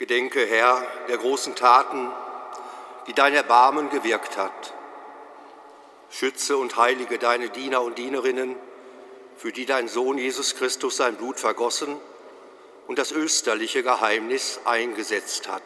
Gedenke, 0.00 0.46
Herr, 0.46 0.82
der 1.08 1.18
großen 1.18 1.54
Taten, 1.54 2.10
die 3.06 3.12
dein 3.12 3.34
Erbarmen 3.34 3.90
gewirkt 3.90 4.38
hat. 4.38 4.72
Schütze 6.08 6.56
und 6.56 6.78
heilige 6.78 7.18
deine 7.18 7.50
Diener 7.50 7.82
und 7.82 7.98
Dienerinnen, 7.98 8.56
für 9.36 9.52
die 9.52 9.66
dein 9.66 9.88
Sohn 9.88 10.16
Jesus 10.16 10.56
Christus 10.56 10.96
sein 10.96 11.16
Blut 11.16 11.38
vergossen 11.38 11.98
und 12.86 12.98
das 12.98 13.12
österliche 13.12 13.82
Geheimnis 13.82 14.60
eingesetzt 14.64 15.48
hat, 15.48 15.62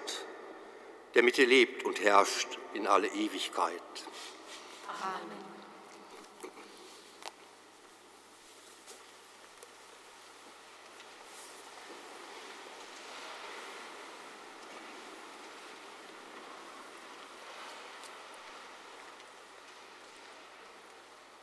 der 1.14 1.22
mit 1.22 1.36
dir 1.36 1.46
lebt 1.46 1.84
und 1.84 2.02
herrscht 2.02 2.58
in 2.72 2.88
alle 2.88 3.06
Ewigkeit. 3.06 3.70
Amen. 5.00 5.43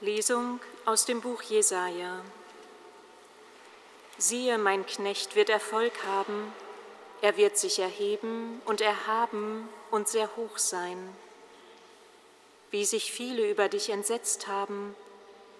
Lesung 0.04 0.60
aus 0.84 1.06
dem 1.06 1.22
Buch 1.22 1.44
Jesaja. 1.44 2.24
Siehe, 4.18 4.58
mein 4.58 4.84
Knecht 4.88 5.36
wird 5.36 5.52
Erfolg 5.52 5.94
haben, 6.08 6.52
er 7.22 7.38
wird 7.38 7.56
sich 7.56 7.78
erheben 7.78 8.64
und 8.66 8.82
erhaben 8.82 9.70
und 9.92 10.08
sehr 10.08 10.36
hoch 10.36 10.58
sein. 10.58 10.98
Wie 12.72 12.84
sich 12.84 13.12
viele 13.12 13.48
über 13.48 13.70
dich 13.70 13.92
entsetzt 13.92 14.48
haben, 14.48 14.96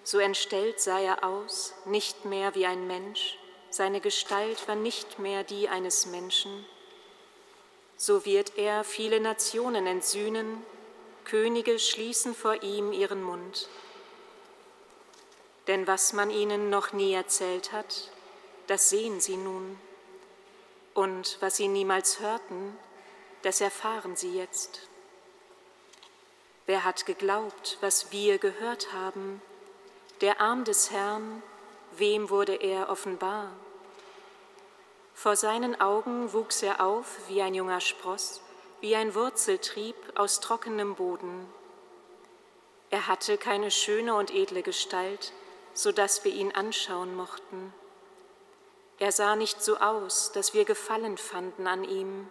so 0.02 0.18
entstellt 0.18 0.80
sei 0.80 1.04
er 1.04 1.22
aus, 1.22 1.72
nicht 1.84 2.24
mehr 2.24 2.56
wie 2.56 2.66
ein 2.66 2.88
Mensch, 2.88 3.38
seine 3.70 4.00
Gestalt 4.00 4.66
war 4.66 4.74
nicht 4.74 5.20
mehr 5.20 5.44
die 5.44 5.68
eines 5.68 6.06
Menschen. 6.06 6.66
So 7.96 8.24
wird 8.24 8.58
er 8.58 8.82
viele 8.82 9.20
Nationen 9.20 9.86
entsühnen, 9.86 10.64
Könige 11.24 11.78
schließen 11.78 12.34
vor 12.34 12.64
ihm 12.64 12.92
ihren 12.92 13.22
Mund. 13.22 13.68
Denn 15.66 15.86
was 15.86 16.12
man 16.12 16.30
ihnen 16.30 16.70
noch 16.70 16.92
nie 16.92 17.12
erzählt 17.12 17.72
hat, 17.72 18.10
das 18.66 18.90
sehen 18.90 19.20
sie 19.20 19.36
nun. 19.36 19.78
Und 20.94 21.38
was 21.40 21.56
sie 21.56 21.68
niemals 21.68 22.20
hörten, 22.20 22.76
das 23.42 23.60
erfahren 23.60 24.16
sie 24.16 24.36
jetzt. 24.36 24.88
Wer 26.66 26.84
hat 26.84 27.06
geglaubt, 27.06 27.78
was 27.80 28.12
wir 28.12 28.38
gehört 28.38 28.92
haben? 28.92 29.42
Der 30.20 30.40
Arm 30.40 30.64
des 30.64 30.90
Herrn, 30.90 31.42
wem 31.96 32.30
wurde 32.30 32.54
er 32.54 32.88
offenbar? 32.88 33.50
Vor 35.14 35.36
seinen 35.36 35.80
Augen 35.80 36.32
wuchs 36.32 36.62
er 36.62 36.84
auf 36.84 37.28
wie 37.28 37.42
ein 37.42 37.54
junger 37.54 37.80
Spross, 37.80 38.40
wie 38.80 38.96
ein 38.96 39.14
Wurzeltrieb 39.14 39.96
aus 40.14 40.40
trockenem 40.40 40.94
Boden. 40.94 41.46
Er 42.90 43.06
hatte 43.08 43.38
keine 43.38 43.70
schöne 43.70 44.14
und 44.14 44.32
edle 44.32 44.62
Gestalt, 44.62 45.32
so 45.74 45.92
dass 45.92 46.24
wir 46.24 46.32
ihn 46.32 46.52
anschauen 46.52 47.14
mochten. 47.14 47.72
Er 48.98 49.12
sah 49.12 49.36
nicht 49.36 49.62
so 49.62 49.78
aus, 49.78 50.32
dass 50.32 50.54
wir 50.54 50.64
Gefallen 50.64 51.18
fanden 51.18 51.66
an 51.66 51.84
ihm. 51.84 52.28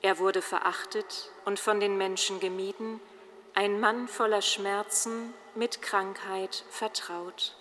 Er 0.00 0.18
wurde 0.18 0.42
verachtet 0.42 1.30
und 1.44 1.58
von 1.58 1.80
den 1.80 1.96
Menschen 1.96 2.40
gemieden, 2.40 3.00
ein 3.54 3.80
Mann 3.80 4.08
voller 4.08 4.42
Schmerzen, 4.42 5.34
mit 5.54 5.82
Krankheit 5.82 6.64
vertraut. 6.70 7.54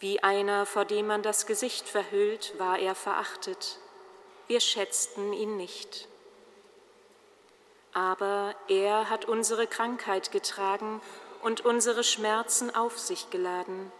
Wie 0.00 0.22
einer, 0.22 0.66
vor 0.66 0.84
dem 0.84 1.06
man 1.06 1.22
das 1.22 1.46
Gesicht 1.46 1.88
verhüllt, 1.88 2.58
war 2.58 2.78
er 2.78 2.94
verachtet. 2.94 3.78
Wir 4.46 4.60
schätzten 4.60 5.32
ihn 5.32 5.56
nicht. 5.56 6.08
Aber 7.92 8.54
er 8.68 9.10
hat 9.10 9.24
unsere 9.24 9.66
Krankheit 9.66 10.30
getragen 10.30 11.00
und 11.42 11.64
unsere 11.64 12.04
Schmerzen 12.04 12.74
auf 12.74 12.98
sich 12.98 13.30
geladen. 13.30 13.92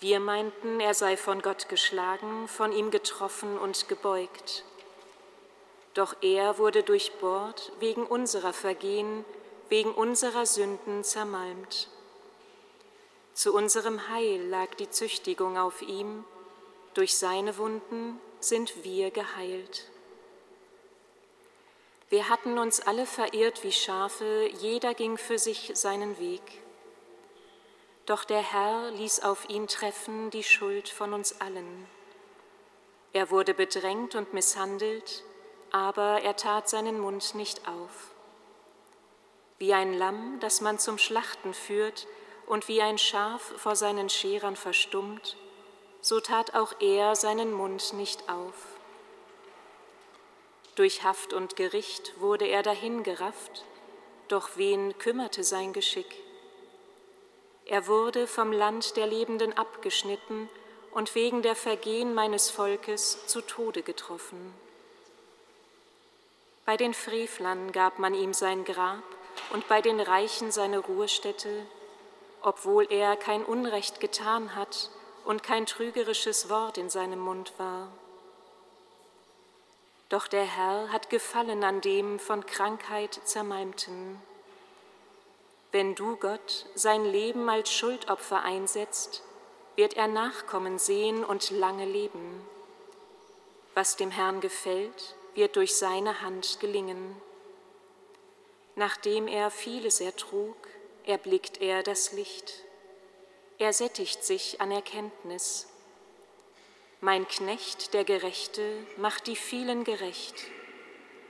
Wir 0.00 0.18
meinten, 0.18 0.80
er 0.80 0.94
sei 0.94 1.16
von 1.16 1.42
Gott 1.42 1.68
geschlagen, 1.68 2.48
von 2.48 2.72
ihm 2.72 2.90
getroffen 2.90 3.58
und 3.58 3.88
gebeugt. 3.88 4.64
Doch 5.94 6.16
er 6.22 6.58
wurde 6.58 6.82
durchbohrt 6.82 7.72
wegen 7.80 8.06
unserer 8.06 8.52
Vergehen, 8.52 9.24
wegen 9.68 9.92
unserer 9.92 10.46
Sünden 10.46 11.04
zermalmt. 11.04 11.88
Zu 13.34 13.54
unserem 13.54 14.08
Heil 14.08 14.46
lag 14.48 14.74
die 14.74 14.90
Züchtigung 14.90 15.58
auf 15.58 15.82
ihm, 15.82 16.24
durch 16.94 17.16
seine 17.16 17.56
Wunden 17.58 18.20
sind 18.40 18.84
wir 18.84 19.10
geheilt. 19.10 19.88
Wir 22.10 22.28
hatten 22.28 22.58
uns 22.58 22.80
alle 22.80 23.06
verirrt 23.06 23.62
wie 23.62 23.70
Schafe, 23.70 24.50
jeder 24.58 24.94
ging 24.94 25.16
für 25.16 25.38
sich 25.38 25.70
seinen 25.74 26.18
Weg. 26.18 26.42
Doch 28.04 28.24
der 28.24 28.42
Herr 28.42 28.90
ließ 28.90 29.22
auf 29.22 29.48
ihn 29.48 29.68
treffen 29.68 30.30
die 30.30 30.42
Schuld 30.42 30.88
von 30.88 31.12
uns 31.12 31.40
allen. 31.40 31.86
Er 33.12 33.30
wurde 33.30 33.54
bedrängt 33.54 34.16
und 34.16 34.34
misshandelt, 34.34 35.22
aber 35.70 36.20
er 36.22 36.34
tat 36.34 36.68
seinen 36.68 36.98
Mund 36.98 37.36
nicht 37.36 37.68
auf. 37.68 38.10
Wie 39.58 39.72
ein 39.72 39.94
Lamm, 39.94 40.40
das 40.40 40.60
man 40.60 40.80
zum 40.80 40.98
Schlachten 40.98 41.54
führt, 41.54 42.08
und 42.46 42.66
wie 42.66 42.82
ein 42.82 42.98
Schaf 42.98 43.52
vor 43.56 43.76
seinen 43.76 44.08
Scherern 44.08 44.56
verstummt, 44.56 45.36
so 46.00 46.18
tat 46.18 46.54
auch 46.54 46.72
er 46.80 47.14
seinen 47.14 47.52
Mund 47.52 47.92
nicht 47.92 48.28
auf. 48.28 48.79
Durch 50.80 51.02
Haft 51.02 51.34
und 51.34 51.56
Gericht 51.56 52.18
wurde 52.20 52.46
er 52.46 52.62
dahingerafft, 52.62 53.66
doch 54.28 54.52
wen 54.54 54.96
kümmerte 54.96 55.44
sein 55.44 55.74
Geschick? 55.74 56.06
Er 57.66 57.86
wurde 57.86 58.26
vom 58.26 58.50
Land 58.50 58.96
der 58.96 59.06
Lebenden 59.06 59.52
abgeschnitten 59.58 60.48
und 60.92 61.14
wegen 61.14 61.42
der 61.42 61.54
Vergehen 61.54 62.14
meines 62.14 62.48
Volkes 62.48 63.26
zu 63.26 63.42
Tode 63.42 63.82
getroffen. 63.82 64.54
Bei 66.64 66.78
den 66.78 66.94
Frevlern 66.94 67.72
gab 67.72 67.98
man 67.98 68.14
ihm 68.14 68.32
sein 68.32 68.64
Grab 68.64 69.04
und 69.52 69.68
bei 69.68 69.82
den 69.82 70.00
Reichen 70.00 70.50
seine 70.50 70.78
Ruhestätte, 70.78 71.66
obwohl 72.40 72.90
er 72.90 73.16
kein 73.16 73.44
Unrecht 73.44 74.00
getan 74.00 74.56
hat 74.56 74.88
und 75.26 75.42
kein 75.42 75.66
trügerisches 75.66 76.48
Wort 76.48 76.78
in 76.78 76.88
seinem 76.88 77.20
Mund 77.20 77.52
war. 77.58 77.92
Doch 80.10 80.26
der 80.26 80.44
Herr 80.44 80.92
hat 80.92 81.08
gefallen 81.08 81.64
an 81.64 81.80
dem 81.80 82.18
von 82.18 82.44
Krankheit 82.44 83.20
zermalmten. 83.24 84.20
Wenn 85.72 85.94
du, 85.94 86.16
Gott, 86.16 86.66
sein 86.74 87.04
Leben 87.04 87.48
als 87.48 87.72
Schuldopfer 87.72 88.42
einsetzt, 88.42 89.22
wird 89.76 89.94
er 89.94 90.08
Nachkommen 90.08 90.80
sehen 90.80 91.24
und 91.24 91.50
lange 91.50 91.86
leben. 91.86 92.44
Was 93.74 93.94
dem 93.94 94.10
Herrn 94.10 94.40
gefällt, 94.40 95.14
wird 95.34 95.54
durch 95.54 95.76
seine 95.76 96.22
Hand 96.22 96.58
gelingen. 96.58 97.16
Nachdem 98.74 99.28
er 99.28 99.50
vieles 99.52 100.00
ertrug, 100.00 100.56
erblickt 101.06 101.60
er 101.60 101.84
das 101.84 102.10
Licht. 102.12 102.64
Er 103.58 103.72
sättigt 103.72 104.24
sich 104.24 104.60
an 104.60 104.72
Erkenntnis. 104.72 105.68
Mein 107.02 107.26
Knecht, 107.26 107.94
der 107.94 108.04
Gerechte, 108.04 108.76
macht 108.98 109.26
die 109.26 109.36
vielen 109.36 109.84
gerecht. 109.84 110.34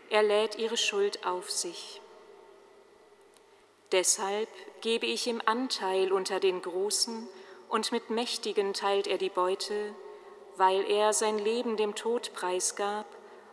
Er 0.09 0.25
lädt 0.25 0.59
ihre 0.59 0.77
Schuld 0.77 1.25
auf 1.25 1.49
sich. 1.49 2.01
Deshalb 3.93 4.49
gebe 4.81 5.07
ich 5.07 5.29
ihm 5.29 5.41
Anteil 5.47 6.13
unter 6.13 6.41
den 6.41 6.61
Großen, 6.61 7.29
und 7.69 7.93
mit 7.93 8.11
Mächtigen 8.11 8.75
teilt 8.75 9.07
er 9.07 9.17
die 9.17 9.29
Beute, 9.29 9.95
weil 10.57 10.91
er 10.91 11.13
sein 11.13 11.39
Leben 11.39 11.77
dem 11.77 11.95
Tod 11.95 12.33
preisgab 12.35 13.07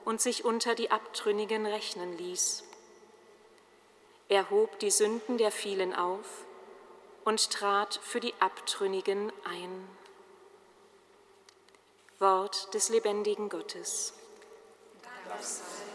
und 0.03 0.19
sich 0.19 0.43
unter 0.43 0.73
die 0.73 0.89
Abtrünnigen 0.89 1.67
rechnen 1.67 2.17
ließ. 2.17 2.63
Er 4.27 4.49
hob 4.49 4.79
die 4.79 4.89
Sünden 4.89 5.37
der 5.37 5.51
vielen 5.51 5.93
auf 5.93 6.45
und 7.25 7.51
trat 7.51 7.99
für 8.01 8.19
die 8.19 8.33
Abtrünnigen 8.39 9.31
ein. 9.43 9.96
Wort 12.19 12.73
des 12.73 12.89
lebendigen 12.89 13.47
Gottes. 13.47 14.13
Dank 15.03 15.86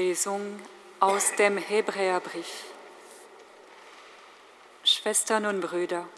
Lesung 0.00 0.58
aus 0.98 1.34
dem 1.36 1.58
Hebräerbrief. 1.58 2.64
Schwestern 4.82 5.44
und 5.44 5.60
Brüder, 5.60 6.08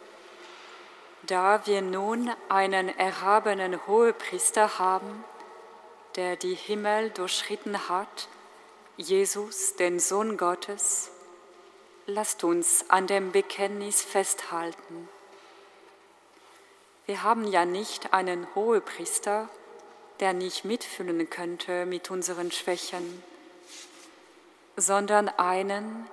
da 1.25 1.67
wir 1.67 1.83
nun 1.83 2.31
einen 2.49 2.97
erhabenen 2.97 3.85
Hohepriester 3.89 4.79
haben, 4.79 5.25
der 6.15 6.37
die 6.37 6.55
Himmel 6.55 7.11
durchschritten 7.11 7.89
hat, 7.89 8.29
Jesus, 8.97 9.75
den 9.75 9.99
Sohn 9.99 10.37
Gottes, 10.37 11.11
lasst 12.07 12.45
uns 12.45 12.85
an 12.89 13.09
dem 13.09 13.33
Bekenntnis 13.33 14.01
festhalten. 14.01 15.09
Wir 17.07 17.25
haben 17.25 17.49
ja 17.49 17.65
nicht 17.65 18.15
einen 18.15 18.47
Hohepriester, 18.55 19.49
der 20.21 20.35
nicht 20.35 20.65
mitfühlen 20.65 21.29
könnte 21.29 21.85
mit 21.85 22.13
unseren 22.13 22.53
Schwächen 22.53 23.25
sondern 24.83 25.29
einen, 25.29 26.09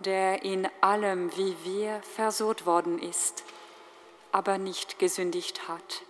der 0.00 0.42
in 0.42 0.68
allem 0.80 1.34
wie 1.36 1.56
wir 1.64 2.02
versucht 2.02 2.66
worden 2.66 2.98
ist, 2.98 3.44
aber 4.32 4.58
nicht 4.58 4.98
gesündigt 4.98 5.68
hat. 5.68 6.02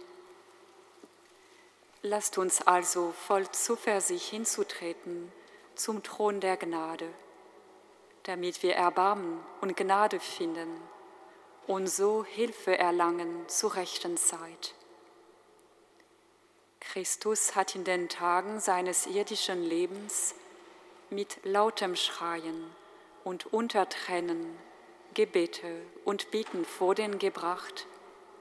Lasst 2.03 2.39
uns 2.39 2.63
also 2.63 3.13
voll 3.27 3.51
Zuversicht 3.51 4.31
hinzutreten 4.31 5.31
zum 5.75 6.03
Thron 6.03 6.41
der 6.41 6.57
Gnade, 6.57 7.09
damit 8.23 8.63
wir 8.63 8.75
Erbarmen 8.75 9.39
und 9.61 9.77
Gnade 9.77 10.19
finden 10.19 10.81
und 11.67 11.89
so 11.89 12.25
Hilfe 12.25 12.79
erlangen 12.79 13.49
zur 13.49 13.75
rechten 13.75 14.17
Zeit. 14.17 14.75
Christus 16.81 17.55
hat 17.55 17.75
in 17.75 17.85
den 17.85 18.09
Tagen 18.09 18.61
seines 18.61 19.07
irdischen 19.07 19.63
Lebens 19.63 20.35
mit 21.11 21.39
lautem 21.45 21.97
Schreien 21.97 22.71
und 23.25 23.53
Untertränen 23.53 24.59
Gebete 25.15 25.83
und 26.05 26.31
Bitten 26.31 26.65
vor 26.65 26.95
den 26.95 27.19
gebracht, 27.19 27.87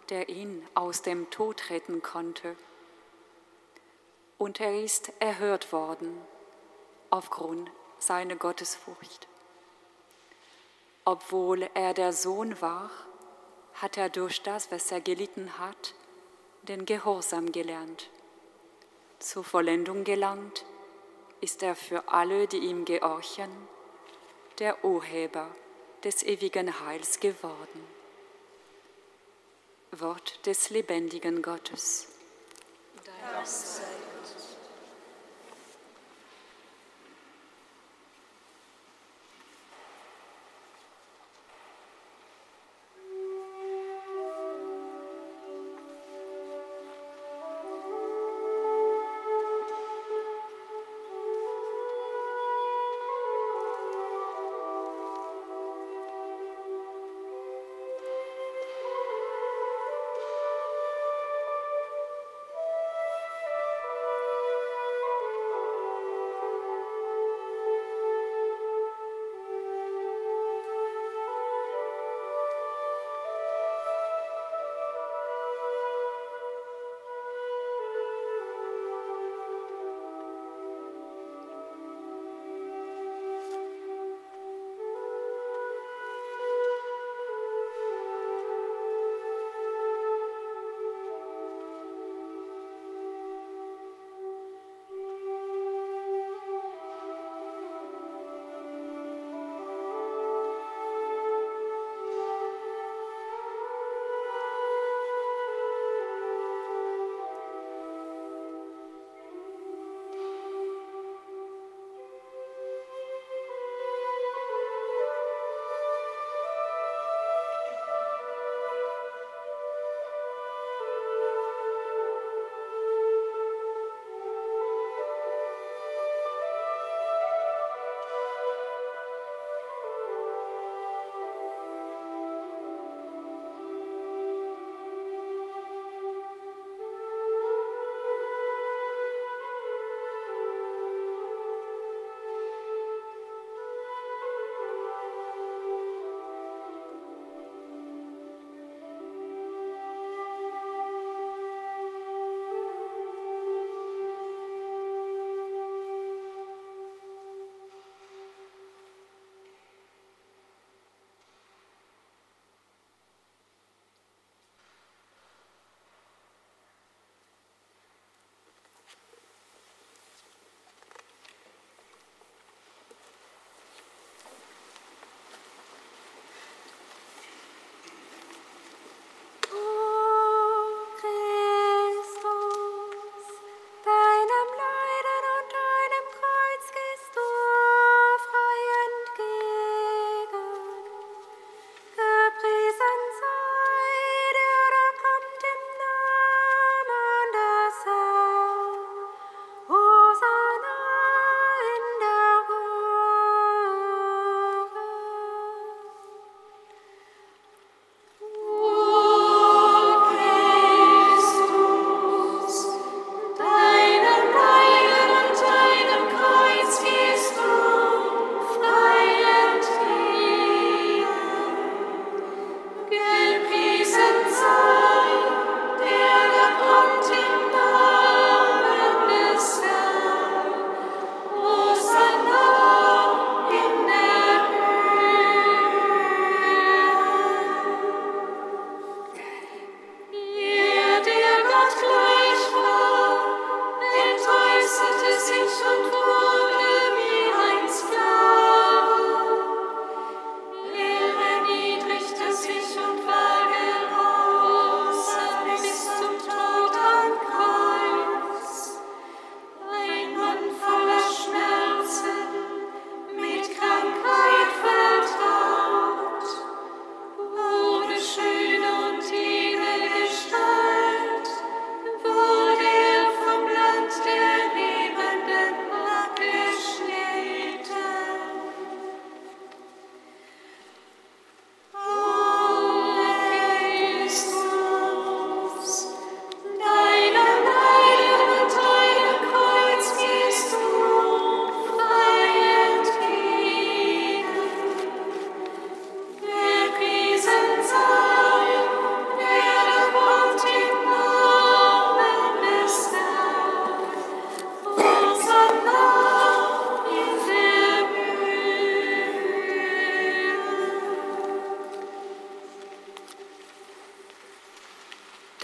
der 0.09 0.29
ihn 0.29 0.65
aus 0.75 1.01
dem 1.01 1.29
Tod 1.31 1.69
retten 1.71 2.03
konnte. 2.03 2.55
Und 4.37 4.59
er 4.59 4.81
ist 4.83 5.11
erhört 5.19 5.71
worden 5.73 6.21
aufgrund 7.09 7.71
seiner 7.97 8.35
Gottesfurcht. 8.35 9.27
Obwohl 11.05 11.67
er 11.73 11.95
der 11.95 12.13
Sohn 12.13 12.61
war, 12.61 12.91
hat 13.73 13.97
er 13.97 14.09
durch 14.09 14.43
das, 14.43 14.71
was 14.71 14.91
er 14.91 15.01
gelitten 15.01 15.57
hat, 15.57 15.95
den 16.63 16.85
Gehorsam 16.85 17.51
gelernt, 17.51 18.09
zur 19.17 19.43
Vollendung 19.43 20.03
gelangt, 20.03 20.65
ist 21.41 21.63
er 21.63 21.75
für 21.75 22.07
alle, 22.07 22.47
die 22.47 22.57
ihm 22.57 22.85
gehorchen, 22.85 23.49
der 24.59 24.83
Urheber 24.83 25.47
des 26.03 26.23
ewigen 26.23 26.85
Heils 26.85 27.19
geworden. 27.19 27.87
Wort 29.91 30.45
des 30.45 30.69
lebendigen 30.69 31.41
Gottes. 31.41 32.07
Dank 33.03 33.45
sei 33.45 34.08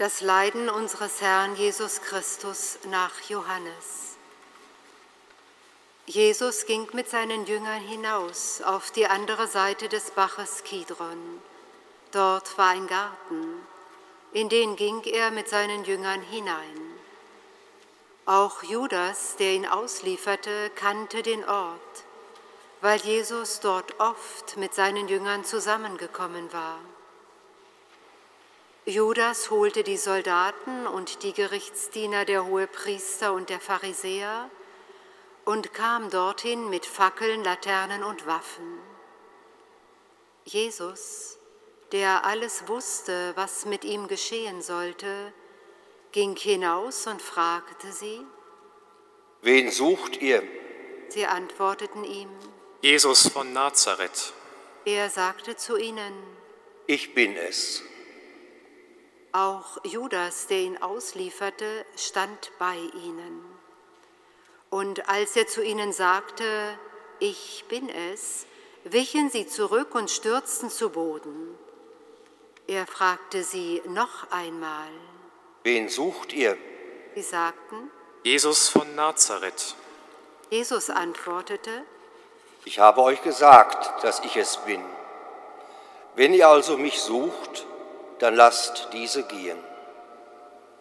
Das 0.06 0.20
Leiden 0.20 0.68
unseres 0.68 1.20
Herrn 1.20 1.56
Jesus 1.56 2.00
Christus 2.00 2.78
nach 2.84 3.10
Johannes. 3.28 4.16
Jesus 6.06 6.64
ging 6.66 6.86
mit 6.92 7.10
seinen 7.10 7.44
Jüngern 7.44 7.80
hinaus 7.80 8.62
auf 8.62 8.92
die 8.92 9.08
andere 9.08 9.48
Seite 9.48 9.88
des 9.88 10.12
Baches 10.12 10.62
Kidron. 10.62 11.42
Dort 12.12 12.56
war 12.56 12.68
ein 12.68 12.86
Garten, 12.86 13.66
in 14.32 14.48
den 14.48 14.76
ging 14.76 15.02
er 15.02 15.32
mit 15.32 15.48
seinen 15.48 15.82
Jüngern 15.82 16.22
hinein. 16.22 16.92
Auch 18.26 18.62
Judas, 18.62 19.34
der 19.40 19.54
ihn 19.54 19.66
auslieferte, 19.66 20.70
kannte 20.76 21.24
den 21.24 21.44
Ort, 21.48 22.04
weil 22.80 23.00
Jesus 23.00 23.58
dort 23.58 23.98
oft 23.98 24.56
mit 24.56 24.72
seinen 24.72 25.08
Jüngern 25.08 25.44
zusammengekommen 25.44 26.52
war. 26.52 26.78
Judas 28.88 29.50
holte 29.50 29.82
die 29.82 29.96
Soldaten 29.96 30.86
und 30.86 31.24
die 31.24 31.32
Gerichtsdiener 31.32 32.24
der 32.24 32.46
Hohepriester 32.46 33.32
und 33.32 33.50
der 33.50 33.58
Pharisäer 33.58 34.48
und 35.44 35.74
kam 35.74 36.08
dorthin 36.08 36.70
mit 36.70 36.86
Fackeln, 36.86 37.42
Laternen 37.42 38.04
und 38.04 38.28
Waffen. 38.28 38.78
Jesus, 40.44 41.36
der 41.90 42.24
alles 42.24 42.68
wusste, 42.68 43.32
was 43.34 43.66
mit 43.66 43.84
ihm 43.84 44.06
geschehen 44.06 44.62
sollte, 44.62 45.32
ging 46.12 46.36
hinaus 46.36 47.08
und 47.08 47.20
fragte 47.20 47.90
sie, 47.90 48.20
Wen 49.42 49.72
sucht 49.72 50.22
ihr? 50.22 50.44
Sie 51.08 51.26
antworteten 51.26 52.04
ihm, 52.04 52.30
Jesus 52.82 53.26
von 53.26 53.52
Nazareth. 53.52 54.32
Er 54.84 55.10
sagte 55.10 55.56
zu 55.56 55.76
ihnen, 55.76 56.14
Ich 56.86 57.14
bin 57.14 57.36
es. 57.36 57.82
Auch 59.36 59.76
Judas, 59.84 60.46
der 60.46 60.60
ihn 60.60 60.78
auslieferte, 60.82 61.84
stand 61.94 62.50
bei 62.58 62.76
ihnen. 62.76 63.44
Und 64.70 65.10
als 65.10 65.36
er 65.36 65.46
zu 65.46 65.62
ihnen 65.62 65.92
sagte, 65.92 66.44
ich 67.18 67.66
bin 67.68 67.90
es, 67.90 68.46
wichen 68.84 69.28
sie 69.28 69.46
zurück 69.46 69.94
und 69.94 70.10
stürzten 70.10 70.70
zu 70.70 70.88
Boden. 70.88 71.54
Er 72.66 72.86
fragte 72.86 73.44
sie 73.44 73.82
noch 73.88 74.30
einmal. 74.30 74.88
Wen 75.64 75.90
sucht 75.90 76.32
ihr? 76.32 76.56
Sie 77.14 77.20
sagten, 77.20 77.90
Jesus 78.22 78.70
von 78.70 78.94
Nazareth. 78.94 79.74
Jesus 80.48 80.88
antwortete, 80.88 81.82
Ich 82.64 82.78
habe 82.78 83.02
euch 83.02 83.20
gesagt, 83.20 84.02
dass 84.02 84.20
ich 84.20 84.38
es 84.38 84.56
bin. 84.64 84.82
Wenn 86.14 86.32
ihr 86.32 86.48
also 86.48 86.78
mich 86.78 87.02
sucht, 87.02 87.66
dann 88.18 88.34
lasst 88.34 88.88
diese 88.92 89.22
gehen. 89.24 89.58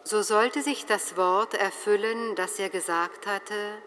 So 0.04 0.22
sollte 0.22 0.62
sich 0.62 0.86
das 0.86 1.18
Wort 1.18 1.56
erfüllen, 1.56 2.36
das 2.36 2.60
er 2.60 2.70
gesagt 2.70 3.26
hatte, 3.26 3.78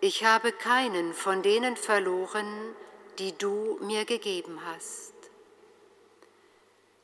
ich 0.00 0.24
habe 0.24 0.52
keinen 0.52 1.12
von 1.12 1.42
denen 1.42 1.76
verloren, 1.76 2.76
die 3.18 3.36
du 3.36 3.78
mir 3.80 4.04
gegeben 4.04 4.60
hast. 4.64 5.12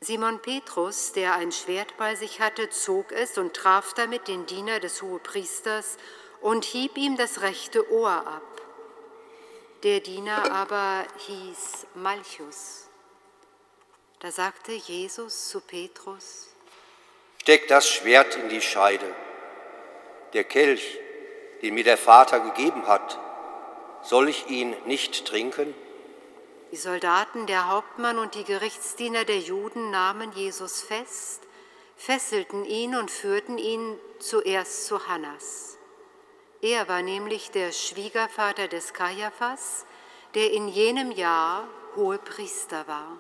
Simon 0.01 0.41
Petrus, 0.41 1.13
der 1.13 1.35
ein 1.35 1.51
Schwert 1.51 1.97
bei 1.97 2.15
sich 2.15 2.41
hatte, 2.41 2.71
zog 2.71 3.11
es 3.11 3.37
und 3.37 3.55
traf 3.55 3.95
damit 3.95 4.29
den 4.29 4.47
Diener 4.47 4.79
des 4.79 5.03
Hohepriesters 5.03 5.97
und 6.41 6.65
hieb 6.65 6.97
ihm 6.97 7.17
das 7.17 7.41
rechte 7.41 7.91
Ohr 7.91 8.11
ab. 8.11 8.43
Der 9.83 10.01
Diener 10.01 10.53
aber 10.53 11.05
hieß 11.27 11.87
Malchus. 11.95 12.84
Da 14.25 14.31
sagte 14.31 14.73
Jesus 14.73 15.51
zu 15.51 15.61
Petrus, 15.61 16.49
Steck 17.43 17.69
das 17.69 17.87
Schwert 17.87 18.37
in 18.37 18.49
die 18.49 18.63
Scheide. 18.63 19.15
Der 20.33 20.45
Kelch, 20.45 20.99
den 21.61 21.75
mir 21.75 21.85
der 21.85 21.99
Vater 21.99 22.41
gegeben 22.41 22.87
hat, 22.87 23.19
soll 24.03 24.31
ich 24.31 24.49
ihn 24.49 24.75
nicht 24.87 25.27
trinken? 25.27 25.75
Die 26.73 26.79
Soldaten, 26.79 27.47
der 27.47 27.69
Hauptmann 27.69 28.17
und 28.17 28.35
die 28.35 28.45
Gerichtsdiener 28.45 29.27
der 29.27 29.41
Juden 29.41 29.91
nahmen 29.91 30.33
Jesus 30.33 30.81
fest, 30.81 31.43
fesselten 31.95 32.65
ihn 32.65 32.97
und 32.97 33.11
führten 33.11 33.59
ihn 33.59 33.99
zuerst 34.21 34.87
zu 34.87 35.07
Hannas. 35.07 35.77
Er 36.63 36.89
war 36.89 37.03
nämlich 37.03 37.51
der 37.51 37.73
Schwiegervater 37.73 38.69
des 38.69 38.95
Kaiaphas, 38.95 39.85
der 40.35 40.51
in 40.51 40.69
jenem 40.69 41.11
Jahr 41.11 41.69
Hohepriester 41.95 42.89
war. 42.89 43.19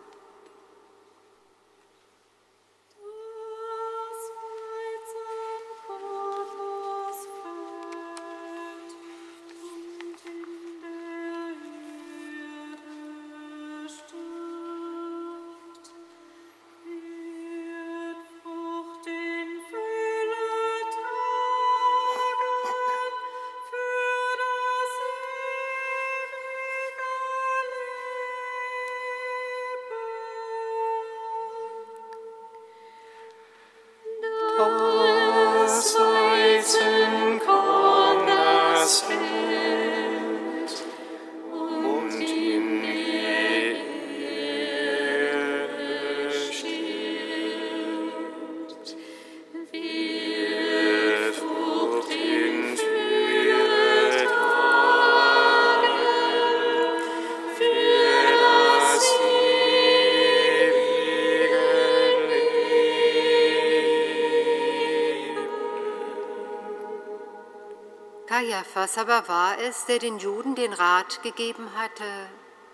Kaiaphas 68.84 68.98
aber 68.98 69.28
war 69.28 69.58
es, 69.58 69.86
der 69.86 69.98
den 69.98 70.18
Juden 70.18 70.54
den 70.54 70.72
Rat 70.72 71.22
gegeben 71.22 71.70
hatte. 71.76 72.04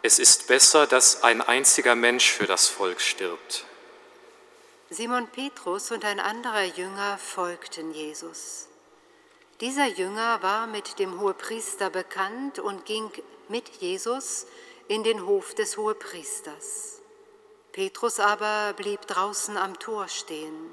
Es 0.03 0.19
ist 0.19 0.49
besser, 0.49 0.87
dass 0.87 1.23
ein 1.23 1.41
einziger 1.41 1.95
Mensch 1.95 2.33
für 2.33 2.47
das 2.47 2.67
Volk 2.69 3.01
stirbt. 3.01 3.65
Simon 4.89 5.29
Petrus 5.29 5.93
und 5.93 6.05
ein 6.05 6.19
anderer 6.19 6.65
Jünger 6.65 7.17
folgten 7.19 7.93
Jesus. 7.93 8.67
Dieser 9.61 9.87
Jünger 9.87 10.43
war 10.43 10.67
mit 10.67 10.99
dem 10.99 11.21
Hohepriester 11.21 11.91
bekannt 11.91 12.59
und 12.59 12.87
ging 12.87 13.11
mit 13.49 13.69
Jesus 13.81 14.47
in 14.89 15.05
den 15.05 15.27
Hof 15.27 15.55
des 15.55 15.77
Hohepriesters. 15.77 17.01
Petrus 17.73 18.19
aber 18.19 18.73
blieb 18.73 19.03
draußen 19.07 19.57
am 19.57 19.79
Tor 19.79 20.09
stehen. 20.09 20.70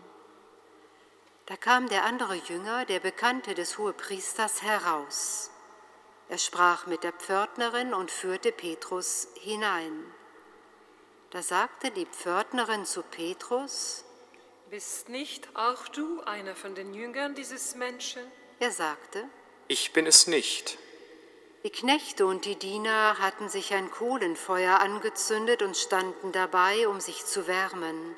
Da 1.48 1.56
kam 1.56 1.88
der 1.88 2.04
andere 2.04 2.36
Jünger, 2.36 2.84
der 2.86 3.00
Bekannte 3.00 3.56
des 3.56 3.78
Hohepriesters, 3.78 4.64
heraus. 4.64 5.50
Er 6.28 6.38
sprach 6.38 6.88
mit 6.88 7.06
der 7.06 7.14
Pförtnerin 7.14 7.94
und 7.94 8.12
führte 8.12 8.52
Petrus 8.52 9.30
hinein. 9.36 10.04
Da 11.32 11.42
sagte 11.42 11.92
die 11.92 12.06
Pförtnerin 12.06 12.86
zu 12.86 13.02
Petrus, 13.02 14.04
Bist 14.70 15.08
nicht 15.08 15.48
auch 15.56 15.88
du 15.88 16.22
einer 16.24 16.54
von 16.54 16.76
den 16.76 16.94
Jüngern 16.94 17.34
dieses 17.34 17.76
Menschen? 17.76 18.24
Er 18.60 18.72
sagte, 18.72 19.24
Ich 19.70 19.94
bin 19.94 20.06
es 20.06 20.28
nicht. 20.28 20.78
Die 21.64 21.70
Knechte 21.70 22.26
und 22.26 22.44
die 22.44 22.58
Diener 22.58 23.20
hatten 23.20 23.48
sich 23.48 23.74
ein 23.74 23.90
Kohlenfeuer 23.90 24.82
angezündet 24.82 25.62
und 25.62 25.78
standen 25.78 26.34
dabei, 26.34 26.90
um 26.90 27.00
sich 27.00 27.26
zu 27.26 27.48
wärmen, 27.48 28.18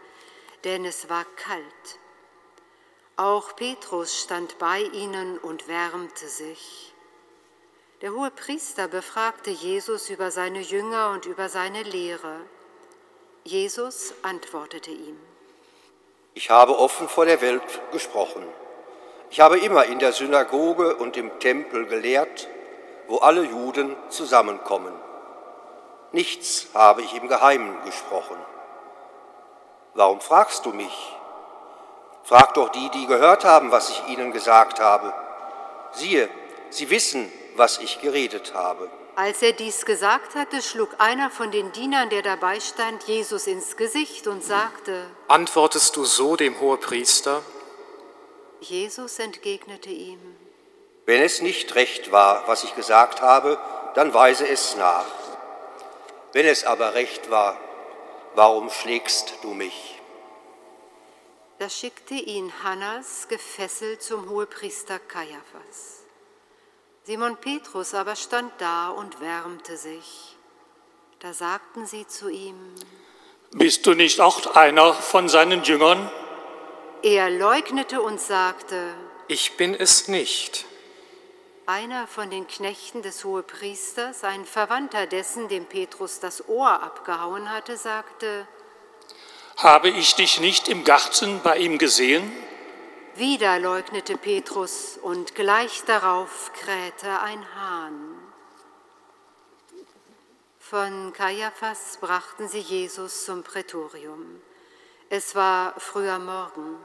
denn 0.63 0.83
es 0.83 1.09
war 1.09 1.25
kalt. 1.35 1.99
Auch 3.19 3.53
Petrus 3.53 4.17
stand 4.17 4.60
bei 4.60 4.79
ihnen 4.79 5.38
und 5.39 5.67
wärmte 5.67 6.25
sich. 6.29 6.93
Der 8.01 8.13
hohe 8.13 8.32
Priester 8.32 8.88
befragte 8.88 9.49
Jesus 9.49 10.10
über 10.10 10.32
seine 10.32 10.62
Jünger 10.62 11.10
und 11.10 11.25
über 11.25 11.49
seine 11.49 11.84
Lehre. 11.84 12.38
Jesus 13.43 14.13
antwortete 14.21 14.91
ihm. 14.91 15.19
Ich 16.34 16.49
habe 16.49 16.79
offen 16.79 17.10
vor 17.10 17.25
der 17.25 17.41
Welt 17.41 17.62
gesprochen. 17.91 18.47
Ich 19.32 19.41
habe 19.41 19.60
immer 19.60 19.84
in 19.84 19.99
der 19.99 20.13
Synagoge 20.13 20.95
und 20.95 21.17
im 21.17 21.41
Tempel 21.41 21.88
gelehrt, 21.88 22.47
wo 23.10 23.17
alle 23.17 23.43
Juden 23.43 23.97
zusammenkommen. 24.08 24.93
Nichts 26.13 26.69
habe 26.73 27.01
ich 27.01 27.13
im 27.13 27.27
Geheimen 27.27 27.84
gesprochen. 27.84 28.38
Warum 29.93 30.21
fragst 30.21 30.65
du 30.65 30.71
mich? 30.71 31.18
Fragt 32.23 32.58
doch 32.58 32.69
die, 32.69 32.89
die 32.89 33.08
gehört 33.08 33.43
haben, 33.45 33.71
was 33.71 33.89
ich 33.89 34.08
ihnen 34.08 34.32
gesagt 34.32 34.79
habe. 34.79 35.13
Siehe, 35.93 36.29
sie 36.69 36.89
wissen, 36.89 37.32
was 37.55 37.79
ich 37.79 38.01
geredet 38.01 38.53
habe. 38.53 38.89
Als 39.15 39.41
er 39.41 39.51
dies 39.51 39.86
gesagt 39.86 40.36
hatte, 40.36 40.62
schlug 40.62 40.95
einer 40.99 41.29
von 41.29 41.51
den 41.51 41.71
Dienern, 41.73 42.10
der 42.10 42.21
dabei 42.21 42.60
stand, 42.60 43.03
Jesus 43.03 43.47
ins 43.47 43.75
Gesicht 43.75 44.27
und 44.27 44.43
sagte, 44.43 45.05
Antwortest 45.27 45.95
du 45.97 46.05
so 46.05 46.38
dem 46.38 46.60
Hohepriester? 46.60 47.41
Jesus 48.62 49.19
entgegnete 49.19 49.89
ihm, 49.89 50.19
Wenn 51.05 51.21
es 51.21 51.41
nicht 51.41 51.75
recht 51.75 52.12
war, 52.12 52.47
was 52.47 52.63
ich 52.63 52.75
gesagt 52.75 53.21
habe, 53.21 53.58
dann 53.95 54.13
weise 54.13 54.47
es 54.47 54.77
nach. 54.77 55.05
Wenn 56.32 56.45
es 56.45 56.63
aber 56.63 56.93
recht 56.93 57.29
war, 57.32 57.58
warum 58.36 58.69
schlägst 58.69 59.34
du 59.41 59.53
mich? 59.53 59.98
Da 61.60 61.69
schickte 61.69 62.13
ihn 62.13 62.52
Hannas 62.63 63.28
gefesselt 63.28 64.02
zum 64.02 64.30
Hohepriester 64.30 64.98
Kaiaphas. 64.98 66.04
Simon 67.04 67.36
Petrus 67.36 67.93
aber 67.93 68.15
stand 68.15 68.54
da 68.60 68.89
und 68.89 69.19
wärmte 69.19 69.76
sich. 69.76 70.38
Da 71.19 71.34
sagten 71.34 71.86
sie 71.86 72.08
zu 72.08 72.30
ihm, 72.30 72.56
Bist 73.52 73.86
du 73.86 73.93
nicht 73.93 74.22
auch 74.22 74.56
einer 74.56 74.93
von 74.93 75.28
seinen 75.28 75.63
Jüngern? 75.63 76.10
er 77.04 77.30
leugnete 77.30 78.02
und 78.02 78.22
sagte, 78.22 78.93
Ich 79.28 79.58
bin 79.58 79.76
es 79.76 80.08
nicht. 80.08 80.65
einer 81.65 82.08
von 82.08 82.30
den 82.30 82.48
Knechten 82.48 83.02
des 83.02 83.26
Hohepriesters, 83.26 84.24
ein 84.24 84.45
Verwandter 84.45 85.08
dessen, 85.08 85.50
dem 85.50 85.65
Petrus 85.65 86.22
das 86.22 86.48
Ohr 86.48 86.82
abgehauen 86.82 87.52
hatte, 87.52 87.76
sagte, 87.76 88.48
Habe 89.60 89.89
ich 89.89 90.15
dich 90.15 90.39
nicht 90.39 90.69
im 90.69 90.86
Garten 90.86 91.41
bei 91.43 91.58
ihm 91.58 91.78
gesehen? 91.80 92.32
Wieder 93.15 93.60
leugnete 93.60 94.15
Petrus 94.15 94.98
und 95.02 95.36
gleich 95.36 95.84
darauf 95.84 96.54
krähte 96.54 97.19
ein 97.19 97.45
Hahn. 97.56 97.93
Von 100.60 101.12
Kaiaphas 101.12 101.98
brachten 102.00 102.48
sie 102.48 102.60
Jesus 102.60 103.26
zum 103.26 103.43
Prätorium. 103.43 104.41
Es 105.10 105.36
war 105.36 105.78
früher 105.78 106.19
Morgen. 106.19 106.78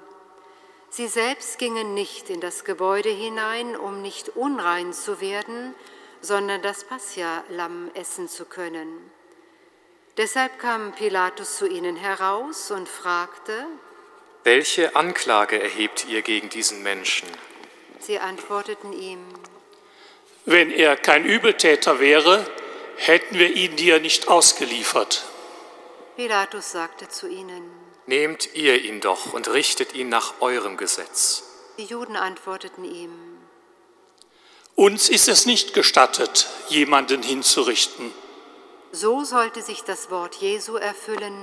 Sie 0.91 1.07
selbst 1.07 1.61
gingen 1.61 1.95
nicht 1.95 2.29
in 2.29 2.41
das 2.41 2.65
Gebäude 2.65 3.11
hinein, 3.11 3.77
um 3.77 4.03
nicht 4.03 4.31
unrein 4.31 4.93
zu 4.93 5.21
werden, 5.21 5.77
sondern 6.21 6.61
das 6.61 6.83
Passia-Lamm 6.83 7.93
essen 7.95 8.29
zu 8.29 8.47
können. 8.47 9.14
Deshalb 10.17 10.59
kam 10.61 10.93
Pilatus 10.93 11.57
zu 11.57 11.67
ihnen 11.67 11.97
heraus 11.97 12.71
und 12.71 12.89
fragte, 12.89 13.67
Welche 14.45 14.95
Anklage 14.95 15.61
erhebt 15.61 16.07
ihr 16.09 16.23
gegen 16.23 16.49
diesen 16.49 16.83
Menschen? 16.83 17.29
sie 17.99 18.19
antworteten 18.19 18.93
ihm, 18.93 19.21
Wenn 20.45 20.71
er 20.71 20.97
kein 20.97 21.25
Übeltäter 21.25 22.01
wäre, 22.01 22.47
hätten 22.97 23.39
wir 23.39 23.51
ihn 23.57 23.77
dir 23.77 23.99
nicht 23.99 24.29
ausgeliefert. 24.29 25.25
Pilatus 26.17 26.71
sagte 26.71 27.09
zu 27.09 27.27
ihnen, 27.29 27.71
Nehmt 28.07 28.55
ihr 28.55 28.85
ihn 28.85 29.01
doch 29.01 29.33
und 29.33 29.49
richtet 29.49 29.95
ihn 29.95 30.11
nach 30.11 30.41
eurem 30.41 30.77
Gesetz. 30.77 31.43
die 31.79 31.85
Juden 31.87 32.15
antworteten 32.17 32.85
ihm, 32.85 33.13
Uns 34.77 35.09
ist 35.09 35.29
es 35.29 35.47
nicht 35.47 35.73
gestattet, 35.75 36.47
jemanden 36.69 37.23
hinzurichten. 37.23 38.13
So 38.95 39.25
sollte 39.25 39.61
sich 39.61 39.83
das 39.83 40.11
Wort 40.11 40.37
Jesu 40.37 40.77
erfüllen, 40.77 41.35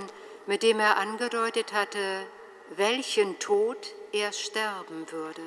mit 0.48 0.64
dem 0.64 0.80
er 0.80 0.98
angedeutet 0.98 1.74
hatte, 1.74 2.26
welchen 2.76 3.40
Tod 3.40 3.78
er 4.14 4.32
sterben 4.32 5.12
würde. 5.12 5.42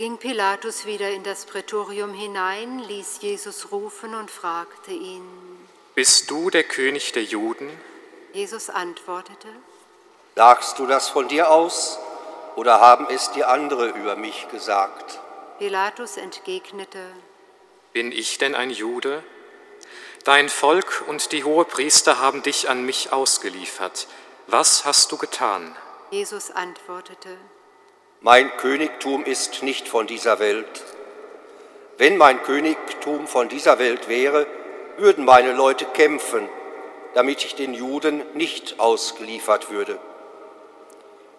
Ging 0.00 0.16
Pilatus 0.16 0.86
wieder 0.86 1.10
in 1.10 1.24
das 1.24 1.44
Prätorium 1.44 2.14
hinein, 2.14 2.78
ließ 2.78 3.18
Jesus 3.20 3.70
rufen 3.70 4.14
und 4.14 4.30
fragte 4.30 4.92
ihn. 4.92 5.28
Bist 5.94 6.30
du 6.30 6.48
der 6.48 6.64
König 6.64 7.12
der 7.12 7.22
Juden? 7.22 7.68
Jesus 8.32 8.70
antwortete, 8.70 9.48
Sagst 10.36 10.78
du 10.78 10.86
das 10.86 11.10
von 11.10 11.28
dir 11.28 11.50
aus 11.50 11.98
oder 12.56 12.80
haben 12.80 13.08
es 13.10 13.30
dir 13.32 13.50
andere 13.50 13.88
über 13.88 14.16
mich 14.16 14.48
gesagt? 14.48 15.20
Pilatus 15.58 16.16
entgegnete, 16.16 17.04
Bin 17.92 18.10
ich 18.10 18.38
denn 18.38 18.54
ein 18.54 18.70
Jude? 18.70 19.22
Dein 20.24 20.48
Volk 20.48 21.04
und 21.08 21.30
die 21.32 21.44
Hohepriester 21.44 22.18
haben 22.18 22.42
dich 22.42 22.70
an 22.70 22.86
mich 22.86 23.12
ausgeliefert. 23.12 24.06
Was 24.46 24.86
hast 24.86 25.12
du 25.12 25.18
getan? 25.18 25.76
Jesus 26.10 26.50
antwortete, 26.50 27.36
Mein 28.22 28.54
Königtum 28.58 29.24
ist 29.24 29.62
nicht 29.62 29.88
von 29.88 30.06
dieser 30.06 30.38
Welt. 30.40 30.84
Wenn 31.96 32.18
mein 32.18 32.42
Königtum 32.42 33.26
von 33.26 33.48
dieser 33.48 33.78
Welt 33.78 34.08
wäre, 34.08 34.46
würden 34.98 35.24
meine 35.24 35.52
Leute 35.52 35.86
kämpfen, 35.86 36.46
damit 37.14 37.44
ich 37.46 37.54
den 37.54 37.72
Juden 37.72 38.22
nicht 38.34 38.78
ausgeliefert 38.78 39.70
würde. 39.70 39.98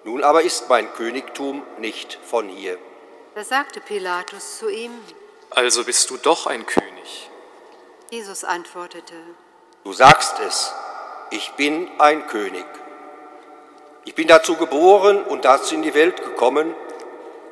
Nun 0.04 0.24
aber 0.24 0.41
ist 0.41 0.70
mein 0.70 0.91
Königtum 0.94 1.62
nicht 1.78 2.17
von 2.24 2.50
hier. 2.50 2.80
da 3.36 3.44
sagte 3.44 3.80
Pilatus 3.80 4.58
zu 4.58 4.67
ihm, 4.70 4.91
Also 5.52 5.84
bist 5.84 6.10
du 6.10 6.17
doch 6.17 6.48
ein 6.48 6.65
König. 6.65 7.30
Jesus 8.10 8.44
antwortete, 8.44 9.13
Du 9.84 9.94
sagst 9.94 10.39
es, 10.39 10.74
ich 11.30 11.52
bin 11.52 11.89
ein 12.00 12.26
König. 12.26 12.65
Ich 14.06 14.16
bin 14.16 14.28
dazu 14.28 14.56
geboren 14.56 15.24
und 15.24 15.46
dazu 15.46 15.76
in 15.76 15.84
die 15.84 15.94
Welt 15.94 16.24
gekommen, 16.24 16.76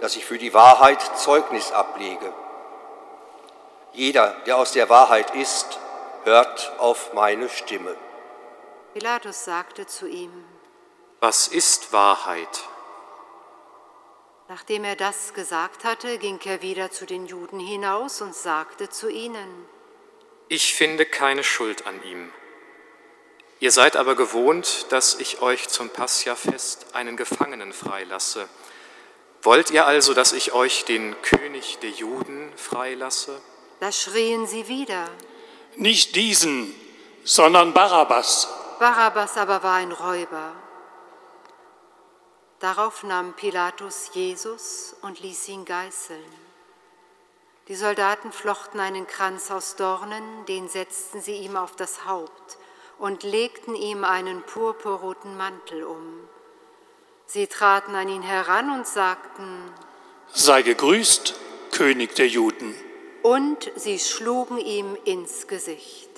dass 0.01 0.15
ich 0.15 0.25
für 0.25 0.37
die 0.37 0.53
Wahrheit 0.53 1.01
Zeugnis 1.17 1.71
ablege. 1.71 2.33
Jeder, 3.93 4.35
der 4.45 4.57
aus 4.57 4.71
der 4.71 4.89
Wahrheit 4.89 5.35
ist, 5.35 5.79
hört 6.23 6.73
auf 6.79 7.13
meine 7.13 7.49
Stimme. 7.49 7.95
Pilatus 8.93 9.45
sagte 9.45 9.85
zu 9.85 10.07
ihm, 10.07 10.31
Was 11.19 11.47
ist 11.47 11.93
Wahrheit? 11.93 12.63
nachdem 14.49 14.83
er 14.83 14.95
das 14.95 15.33
gesagt 15.35 15.83
hatte, 15.83 16.17
ging 16.17 16.39
er 16.43 16.61
wieder 16.63 16.89
zu 16.89 17.05
den 17.05 17.27
Juden 17.27 17.59
hinaus 17.59 18.19
und 18.21 18.35
sagte 18.35 18.89
zu 18.89 19.07
ihnen, 19.07 19.67
Ich 20.47 20.73
finde 20.73 21.05
keine 21.05 21.43
Schuld 21.43 21.85
an 21.85 22.01
ihm. 22.03 22.33
Ihr 23.59 23.71
seid 23.71 23.95
aber 23.95 24.15
gewohnt, 24.15 24.85
dass 24.89 25.15
ich 25.15 25.41
euch 25.41 25.67
zum 25.67 25.89
Passiafest 25.89 26.87
einen 26.93 27.17
Gefangenen 27.17 27.73
freilasse. 27.73 28.47
Wollt 29.41 29.69
ihr 29.71 29.85
also, 29.85 30.13
dass 30.13 30.31
ich 30.31 30.53
euch 30.53 30.85
den 30.85 31.21
König 31.21 31.79
der 31.79 31.91
Juden 31.91 32.51
freilasse? 32.55 33.41
da 33.79 33.91
schrien 33.91 34.45
sie 34.45 34.67
wieder. 34.67 35.09
Nicht 35.75 36.15
diesen, 36.15 36.73
sondern 37.23 37.73
Barabbas. 37.73 38.47
Barabbas 38.79 39.37
aber 39.37 39.63
war 39.63 39.75
ein 39.75 39.91
Räuber. 39.91 40.53
Darauf 42.59 43.03
nahm 43.03 43.33
Pilatus 43.33 44.11
Jesus 44.13 44.95
und 45.01 45.21
ließ 45.21 45.47
ihn 45.47 45.63
geißeln. 45.63 46.49
Die 47.69 47.75
Soldaten 47.75 48.31
flochten 48.31 48.79
einen 48.79 49.07
Kranz 49.07 49.51
aus 49.51 49.75
Dornen, 49.75 50.45
den 50.45 50.67
setzten 50.67 51.21
sie 51.21 51.35
ihm 51.37 51.55
auf 51.55 51.75
das 51.75 52.05
Haupt 52.05 52.58
und 52.99 53.23
legten 53.23 53.75
ihm 53.75 54.03
einen 54.03 54.43
purpurroten 54.43 55.35
Mantel 55.37 55.83
um. 55.83 56.27
Sie 57.25 57.47
traten 57.47 57.95
an 57.95 58.09
ihn 58.09 58.21
heran 58.21 58.71
und 58.71 58.85
sagten, 58.87 59.71
Sei 60.31 60.61
gegrüßt, 60.61 61.33
König 61.71 62.15
der 62.15 62.27
Juden. 62.27 62.75
und 63.23 63.71
sie 63.75 63.99
schlugen 63.99 64.57
ihm 64.59 64.95
ins 65.05 65.47
Gesicht. 65.47 66.09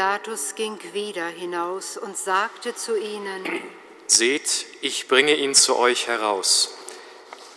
Pilatus 0.03 0.57
ging 0.57 0.81
wieder 0.93 1.29
hinaus 1.29 1.97
und 1.97 2.19
sagte 2.19 2.75
zu 2.75 2.99
ihnen, 2.99 3.47
Seht, 4.09 4.67
ich 4.81 5.07
bringe 5.07 5.37
ihn 5.37 5.55
zu 5.55 5.77
euch 5.77 6.09
heraus. 6.09 6.75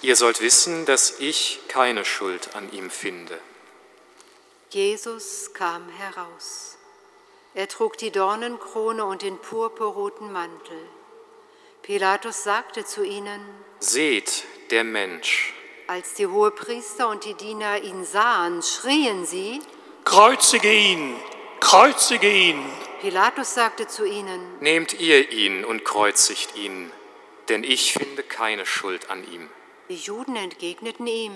Ihr 0.03 0.15
sollt 0.15 0.41
wissen, 0.41 0.85
dass 0.85 1.19
ich 1.19 1.61
keine 1.69 2.05
Schuld 2.05 2.55
an 2.55 2.71
ihm 2.71 2.91
finde. 2.91 3.39
Jesus 4.69 5.55
kam 5.55 5.89
heraus. 5.89 6.77
Er 7.55 7.67
trug 7.67 7.97
die 7.97 8.11
Dornenkrone 8.11 9.03
und 9.03 9.23
den 9.23 9.39
purpurroten 9.39 10.31
Mantel. 10.31 10.77
Pilatus 11.81 12.43
sagte 12.43 12.85
zu 12.85 13.03
ihnen, 13.03 13.41
Seht, 13.79 14.43
der 14.69 14.83
Mensch. 14.83 15.51
als 15.87 16.13
die 16.13 16.27
Hohepriester 16.27 17.09
und 17.09 17.25
die 17.25 17.33
Diener 17.33 17.81
ihn 17.81 18.05
sahen, 18.05 18.61
schrien 18.61 19.25
sie. 19.25 19.61
Kreuzige 20.03 20.71
ihn, 20.71 21.15
kreuzige 21.65 22.31
ihn. 22.31 22.63
Pilatus 23.01 23.55
sagte 23.55 23.87
zu 23.87 24.05
ihnen, 24.05 24.59
Nehmt 24.59 24.93
ihr 24.93 25.31
ihn 25.31 25.65
und 25.65 25.83
kreuzigt 25.83 26.55
ihn, 26.55 26.91
denn 27.49 27.63
ich 27.63 27.93
finde 27.93 28.21
keine 28.21 28.67
Schuld 28.67 29.09
an 29.09 29.23
ihm. 29.31 29.49
die 29.89 29.95
Juden 29.95 30.35
entgegneten 30.35 31.07
ihm, 31.07 31.33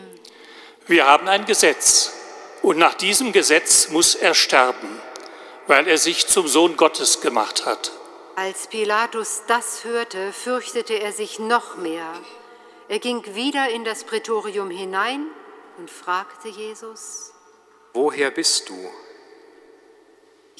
Wir 0.86 1.08
haben 1.08 1.28
ein 1.28 1.46
Gesetz 1.46 2.14
und 2.62 2.78
nach 2.78 2.94
diesem 2.94 3.32
Gesetz 3.32 3.90
muss 3.90 4.14
er 4.14 4.36
sterben, 4.36 5.02
weil 5.66 5.88
er 5.88 5.98
sich 5.98 6.28
zum 6.28 6.48
Sohn 6.48 6.78
Gottes 6.78 7.22
gemacht 7.22 7.66
hat. 7.66 7.92
Als 8.36 8.68
Pilatus 8.68 9.44
das 9.48 9.84
hörte, 9.84 10.32
fürchtete 10.32 10.94
er 10.94 11.12
sich 11.12 11.40
noch 11.40 11.78
mehr. 11.78 12.14
Er 12.88 13.00
ging 13.00 13.24
wieder 13.34 13.70
in 13.70 13.84
das 13.84 14.04
Prätorium 14.04 14.70
hinein 14.70 15.26
und 15.80 15.90
fragte 15.90 16.50
Jesus. 16.50 17.34
Woher 17.94 18.30
bist 18.30 18.70
du? 18.70 18.90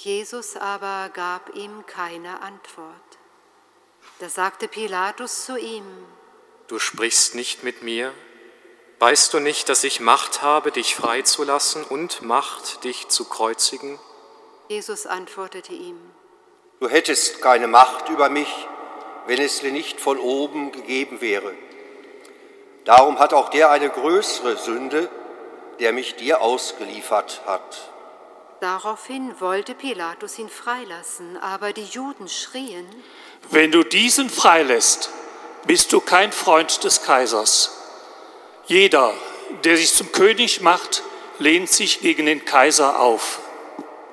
Jesus 0.06 0.56
aber 0.56 1.10
gab 1.14 1.56
ihm 1.56 1.86
keine 1.86 2.42
Antwort. 2.42 2.94
Da 4.20 4.30
sagte 4.30 4.70
Pilatus 4.70 5.46
zu 5.46 5.58
ihm, 5.58 5.84
Du 6.68 6.80
sprichst 6.80 7.36
nicht 7.36 7.64
mit 7.64 7.84
mir? 7.84 8.14
Weißt 9.00 9.34
du 9.34 9.40
nicht, 9.40 9.68
dass 9.68 9.84
ich 9.84 10.00
Macht 10.00 10.42
habe, 10.42 10.72
dich 10.72 10.96
freizulassen 10.96 11.84
und 11.84 12.22
Macht, 12.22 12.86
dich 12.86 13.10
zu 13.10 13.26
kreuzigen? 13.26 14.00
Jesus 14.70 15.06
antwortete 15.06 15.74
ihm, 15.74 16.00
Du 16.80 16.88
hättest 16.88 17.42
keine 17.42 17.68
Macht 17.68 18.08
über 18.08 18.30
mich, 18.30 18.68
wenn 19.28 19.42
es 19.42 19.60
dir 19.60 19.74
nicht 19.74 20.00
von 20.00 20.18
oben 20.18 20.72
gegeben 20.72 21.20
wäre. 21.20 21.54
Darum 22.86 23.20
hat 23.20 23.34
auch 23.34 23.50
der 23.50 23.70
eine 23.70 23.90
größere 23.90 24.56
Sünde, 24.56 25.10
der 25.80 25.92
mich 25.92 26.16
dir 26.16 26.40
ausgeliefert 26.40 27.42
hat. 27.46 27.92
Daraufhin 28.62 29.40
wollte 29.40 29.74
Pilatus 29.74 30.38
ihn 30.38 30.50
freilassen, 30.50 31.38
aber 31.38 31.72
die 31.72 31.86
Juden 31.86 32.28
schrien, 32.28 32.86
Wenn 33.52 33.72
du 33.72 33.84
diesen 33.84 34.30
freilässt, 34.30 35.12
bist 35.66 35.94
du 35.94 36.02
kein 36.02 36.32
Freund 36.32 36.84
des 36.84 37.04
Kaisers. 37.04 37.72
Jeder, 38.66 39.14
der 39.64 39.78
sich 39.78 39.94
zum 39.94 40.12
König 40.12 40.62
macht, 40.62 41.04
lehnt 41.40 41.70
sich 41.70 42.02
gegen 42.02 42.26
den 42.26 42.44
Kaiser 42.44 43.00
auf. 43.00 43.40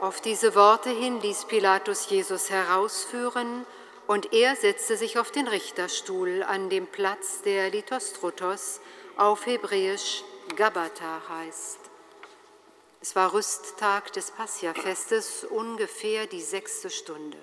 Auf 0.00 0.20
diese 0.20 0.54
Worte 0.54 0.90
hin 0.90 1.20
ließ 1.20 1.46
Pilatus 1.46 2.09
Jesus 2.09 2.50
herausführen 2.50 3.66
und 4.06 4.32
er 4.32 4.54
setzte 4.54 4.96
sich 4.96 5.18
auf 5.18 5.32
den 5.32 5.48
Richterstuhl 5.48 6.44
an 6.44 6.70
dem 6.70 6.87
Platz, 6.87 7.42
der 7.42 7.70
Lithostrotos 7.70 8.80
auf 9.16 9.46
Hebräisch 9.46 10.22
Gabata 10.54 11.22
heißt. 11.28 11.86
Es 13.09 13.14
war 13.14 13.33
Rüsttag 13.33 14.12
des 14.14 14.33
Passiafestes, 14.33 15.45
ungefähr 15.49 16.27
die 16.27 16.42
sechste 16.42 16.90
Stunde. 16.90 17.38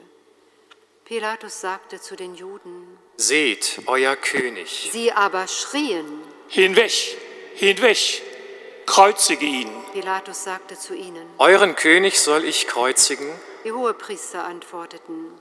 Pilatus 1.06 1.62
sagte 1.62 2.02
zu 2.02 2.18
den 2.18 2.36
Juden, 2.36 2.98
Seht, 3.16 3.80
euer 3.86 4.18
König. 4.18 4.90
sie 4.92 5.14
aber 5.14 5.48
schrien. 5.48 6.22
Hinweg, 6.50 6.92
hinweg, 7.56 8.22
kreuzige 8.86 9.46
ihn. 9.46 9.72
Pilatus 9.94 10.44
sagte 10.44 10.78
zu 10.78 10.96
ihnen, 10.96 11.26
Euren 11.38 11.78
König 11.78 12.20
soll 12.20 12.44
ich 12.44 12.68
kreuzigen? 12.68 13.32
die 13.64 13.72
Hohepriester 13.72 14.44
antworteten, 14.44 15.32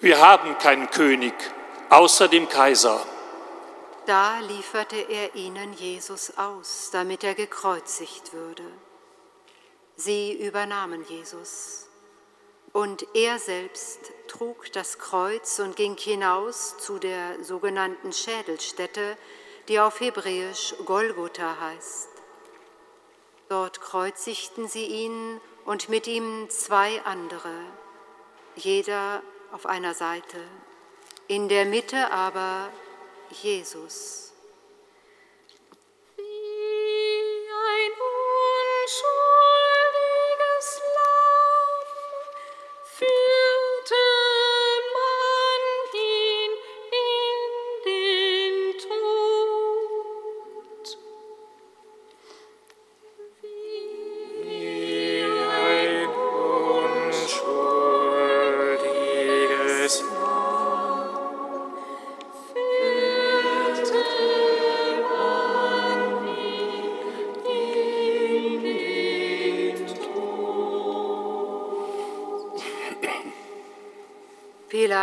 Wir 0.00 0.18
haben 0.18 0.56
keinen 0.56 0.90
König 0.90 1.34
außer 1.90 2.28
dem 2.28 2.48
Kaiser. 2.48 3.04
Da 4.06 4.38
lieferte 4.40 4.96
er 4.96 5.34
ihnen 5.34 5.74
Jesus 5.74 6.38
aus, 6.38 6.88
damit 6.90 7.22
er 7.22 7.34
gekreuzigt 7.34 8.32
würde. 8.32 8.64
Sie 10.04 10.32
übernahmen 10.32 11.04
Jesus. 11.08 11.86
Und 12.72 13.06
er 13.14 13.38
selbst 13.38 14.10
trug 14.26 14.72
das 14.72 14.98
Kreuz 14.98 15.60
und 15.60 15.76
ging 15.76 15.96
hinaus 15.96 16.76
zu 16.78 16.98
der 16.98 17.44
sogenannten 17.44 18.12
Schädelstätte, 18.12 19.16
die 19.68 19.78
auf 19.78 20.00
Hebräisch 20.00 20.74
Golgotha 20.84 21.56
heißt. 21.60 22.08
Dort 23.48 23.80
kreuzigten 23.80 24.66
sie 24.66 24.86
ihn 24.86 25.40
und 25.66 25.88
mit 25.88 26.08
ihm 26.08 26.50
zwei 26.50 27.00
andere, 27.04 27.54
jeder 28.56 29.22
auf 29.52 29.66
einer 29.66 29.94
Seite, 29.94 30.38
in 31.28 31.48
der 31.48 31.64
Mitte 31.64 32.10
aber 32.10 32.70
Jesus. 33.30 34.31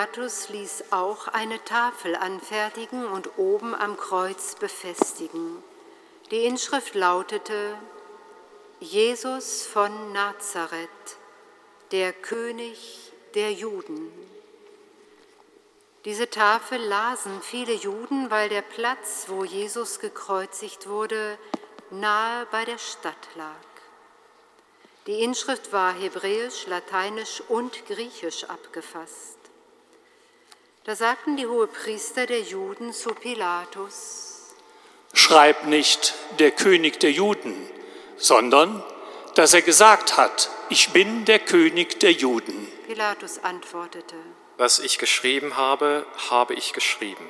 Pilatus 0.09 0.49
ließ 0.49 0.85
auch 0.89 1.27
eine 1.27 1.63
Tafel 1.65 2.15
anfertigen 2.15 3.05
und 3.05 3.37
oben 3.37 3.75
am 3.75 3.95
Kreuz 3.95 4.55
befestigen. 4.55 5.61
Die 6.31 6.45
Inschrift 6.45 6.95
lautete 6.95 7.77
Jesus 8.79 9.63
von 9.67 10.11
Nazareth, 10.11 10.89
der 11.91 12.11
König 12.13 13.11
der 13.35 13.53
Juden. 13.53 14.11
Diese 16.05 16.29
Tafel 16.29 16.79
lasen 16.79 17.41
viele 17.43 17.73
Juden, 17.73 18.31
weil 18.31 18.49
der 18.49 18.63
Platz, 18.63 19.25
wo 19.27 19.43
Jesus 19.43 19.99
gekreuzigt 19.99 20.87
wurde, 20.89 21.37
nahe 21.91 22.47
bei 22.49 22.65
der 22.65 22.79
Stadt 22.79 23.27
lag. 23.35 23.53
Die 25.05 25.21
Inschrift 25.21 25.71
war 25.71 25.93
hebräisch, 25.93 26.65
lateinisch 26.65 27.43
und 27.47 27.85
griechisch 27.85 28.45
abgefasst. 28.45 29.38
Da 30.89 30.95
sagten 30.95 31.37
die 31.37 31.45
Hohepriester 31.45 32.25
der 32.25 32.41
Juden 32.41 32.93
zu 32.93 33.13
Pilatus, 33.13 34.55
Schreib 35.13 35.67
nicht 35.67 36.15
der 36.39 36.49
König 36.49 36.99
der 36.99 37.11
Juden, 37.11 37.55
sondern 38.17 38.83
dass 39.35 39.53
er 39.53 39.61
gesagt 39.61 40.17
hat, 40.17 40.49
ich 40.69 40.89
bin 40.89 41.25
der 41.25 41.37
König 41.37 41.99
der 41.99 42.11
Juden. 42.11 42.67
Pilatus 42.87 43.37
antwortete, 43.37 44.15
Was 44.57 44.79
ich 44.79 44.97
geschrieben 44.97 45.57
habe, 45.57 46.07
habe 46.31 46.55
ich 46.55 46.73
geschrieben. 46.73 47.29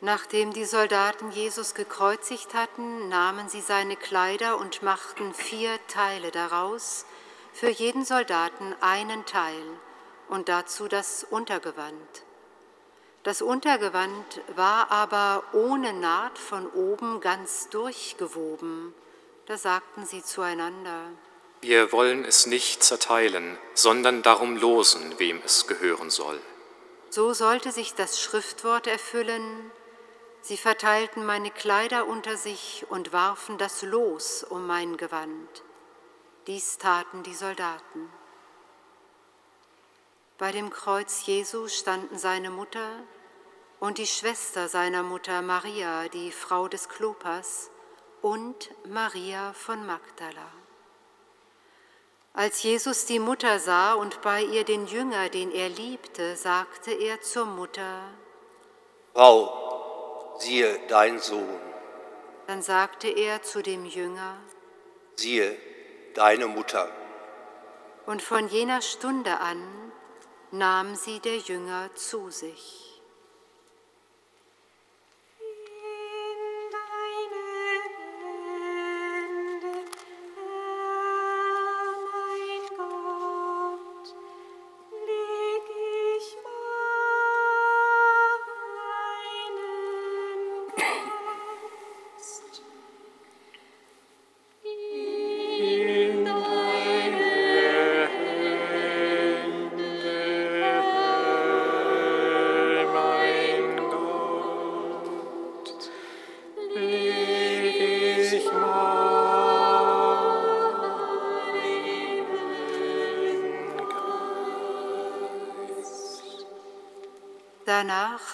Nachdem 0.00 0.52
die 0.52 0.64
Soldaten 0.64 1.32
Jesus 1.32 1.74
gekreuzigt 1.74 2.54
hatten, 2.54 3.08
nahmen 3.08 3.48
sie 3.48 3.60
seine 3.60 3.96
Kleider 3.96 4.58
und 4.58 4.82
machten 4.82 5.34
vier 5.34 5.78
Teile 5.88 6.30
daraus, 6.30 7.04
für 7.52 7.68
jeden 7.68 8.04
Soldaten 8.04 8.76
einen 8.80 9.26
Teil 9.26 9.64
und 10.28 10.48
dazu 10.48 10.86
das 10.86 11.24
Untergewand. 11.28 12.22
Das 13.24 13.42
Untergewand 13.42 14.40
war 14.54 14.92
aber 14.92 15.42
ohne 15.52 15.92
Naht 15.92 16.38
von 16.38 16.68
oben 16.70 17.20
ganz 17.20 17.68
durchgewoben. 17.68 18.94
Da 19.46 19.56
sagten 19.56 20.06
sie 20.06 20.22
zueinander, 20.22 21.10
Wir 21.60 21.90
wollen 21.90 22.24
es 22.24 22.46
nicht 22.46 22.84
zerteilen, 22.84 23.58
sondern 23.74 24.22
darum 24.22 24.56
losen, 24.56 25.18
wem 25.18 25.42
es 25.44 25.66
gehören 25.66 26.10
soll. 26.10 26.40
So 27.10 27.32
sollte 27.32 27.72
sich 27.72 27.94
das 27.94 28.20
Schriftwort 28.20 28.86
erfüllen, 28.86 29.72
sie 30.40 30.56
verteilten 30.56 31.24
meine 31.24 31.50
Kleider 31.50 32.06
unter 32.06 32.36
sich 32.36 32.86
und 32.88 33.12
warfen 33.12 33.58
das 33.58 33.82
Los 33.82 34.44
um 34.44 34.66
mein 34.66 34.96
Gewand. 34.96 35.62
Dies 36.46 36.78
taten 36.78 37.22
die 37.22 37.34
Soldaten. 37.34 38.10
Bei 40.38 40.52
dem 40.52 40.70
Kreuz 40.70 41.26
Jesu 41.26 41.68
standen 41.68 42.16
seine 42.18 42.50
Mutter 42.50 43.02
und 43.80 43.98
die 43.98 44.06
Schwester 44.06 44.68
seiner 44.68 45.02
Mutter 45.02 45.42
Maria, 45.42 46.08
die 46.08 46.32
Frau 46.32 46.68
des 46.68 46.88
Klopas, 46.88 47.70
und 48.22 48.70
Maria 48.86 49.52
von 49.52 49.86
Magdala. 49.86 50.50
Als 52.32 52.62
Jesus 52.62 53.04
die 53.06 53.18
Mutter 53.18 53.58
sah 53.58 53.94
und 53.94 54.22
bei 54.22 54.42
ihr 54.42 54.64
den 54.64 54.86
Jünger, 54.86 55.28
den 55.28 55.50
er 55.50 55.68
liebte, 55.68 56.36
sagte 56.36 56.92
er 56.92 57.20
zur 57.20 57.46
Mutter, 57.46 58.04
Frau, 59.12 59.67
siehe 60.38 60.78
dein 60.88 61.18
Sohn, 61.18 61.60
dann 62.46 62.62
sagte 62.62 63.08
er 63.08 63.42
zu 63.42 63.62
dem 63.62 63.84
Jünger, 63.84 64.36
siehe 65.16 65.56
deine 66.14 66.46
Mutter. 66.46 66.90
und 68.06 68.22
von 68.22 68.48
jener 68.48 68.80
Stunde 68.80 69.38
an 69.40 69.62
nahm 70.50 70.94
sie 70.94 71.20
der 71.20 71.36
Jünger 71.36 71.90
zu 71.94 72.30
sich. 72.30 72.87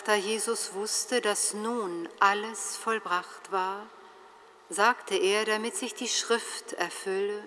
Da 0.05 0.15
Jesus 0.15 0.75
wusste, 0.75 1.21
dass 1.21 1.55
nun 1.55 2.09
alles 2.21 2.77
vollbracht 2.77 3.51
war, 3.51 3.87
sagte 4.69 5.17
er, 5.17 5.45
damit 5.45 5.77
sich 5.77 5.95
die 5.95 6.09
Schrift 6.09 6.73
erfülle, 6.75 7.43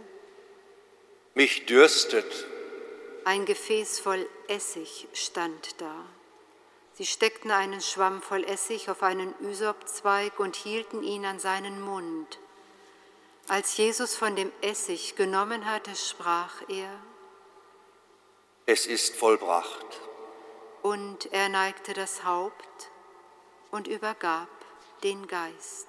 Mich 1.34 1.66
dürstet, 1.66 2.48
ein 3.26 3.46
Gefäß 3.46 4.00
voll 4.00 4.28
Essig 4.48 5.08
stand 5.14 5.82
da. 5.82 6.06
Sie 6.94 7.06
steckten 7.06 7.52
einen 7.52 7.82
Schwamm 7.82 8.22
voll 8.22 8.44
Essig 8.44 8.90
auf 8.90 9.04
einen 9.04 9.36
Ysopzweig 9.42 10.40
und 10.40 10.56
hielten 10.56 11.04
ihn 11.04 11.26
an 11.26 11.40
seinen 11.40 11.82
Mund. 11.82 12.40
Als 13.50 13.78
Jesus 13.78 14.16
von 14.16 14.36
dem 14.36 14.52
Essig 14.62 15.16
genommen 15.16 15.66
hatte, 15.66 15.96
sprach 15.96 16.68
er, 16.70 16.90
es 18.66 18.86
ist 18.86 19.16
vollbracht. 19.16 20.02
Und 20.88 21.34
er 21.34 21.50
neigte 21.50 21.94
das 21.94 22.24
Haupt 22.24 22.92
und 23.72 23.88
übergab 23.88 24.48
den 25.04 25.28
Geist. 25.28 25.87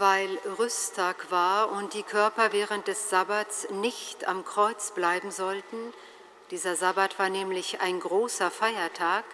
Weil 0.00 0.38
Rüsttag 0.58 1.30
war 1.30 1.70
und 1.72 1.92
die 1.92 2.02
Körper 2.02 2.52
während 2.52 2.88
des 2.88 3.10
Sabbats 3.10 3.68
nicht 3.68 4.26
am 4.26 4.46
Kreuz 4.46 4.92
bleiben 4.92 5.30
sollten, 5.30 5.92
dieser 6.50 6.74
Sabbat 6.74 7.18
war 7.18 7.28
nämlich 7.28 7.82
ein 7.82 8.00
großer 8.00 8.50
Feiertag, 8.50 9.24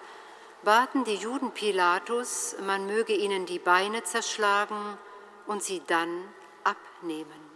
baten 0.65 1.05
die 1.05 1.15
Juden 1.15 1.53
Pilatus, 1.53 2.57
man 2.67 2.85
möge 2.85 3.15
ihnen 3.15 3.47
die 3.47 3.61
Beine 3.61 4.03
zerschlagen 4.03 4.99
und 5.47 5.63
sie 5.63 5.83
dann 5.87 6.25
abnehmen. 6.65 7.51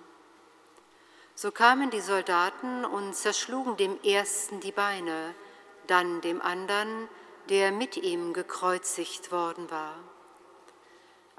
So 1.34 1.50
kamen 1.50 1.90
die 1.90 2.02
Soldaten 2.02 2.84
und 2.84 3.16
zerschlugen 3.16 3.76
dem 3.76 4.00
ersten 4.04 4.60
die 4.60 4.70
Beine, 4.70 5.34
dann 5.88 6.20
dem 6.20 6.40
anderen, 6.40 7.08
der 7.48 7.72
mit 7.72 7.96
ihm 7.96 8.34
gekreuzigt 8.34 9.32
worden 9.32 9.68
war. 9.68 9.96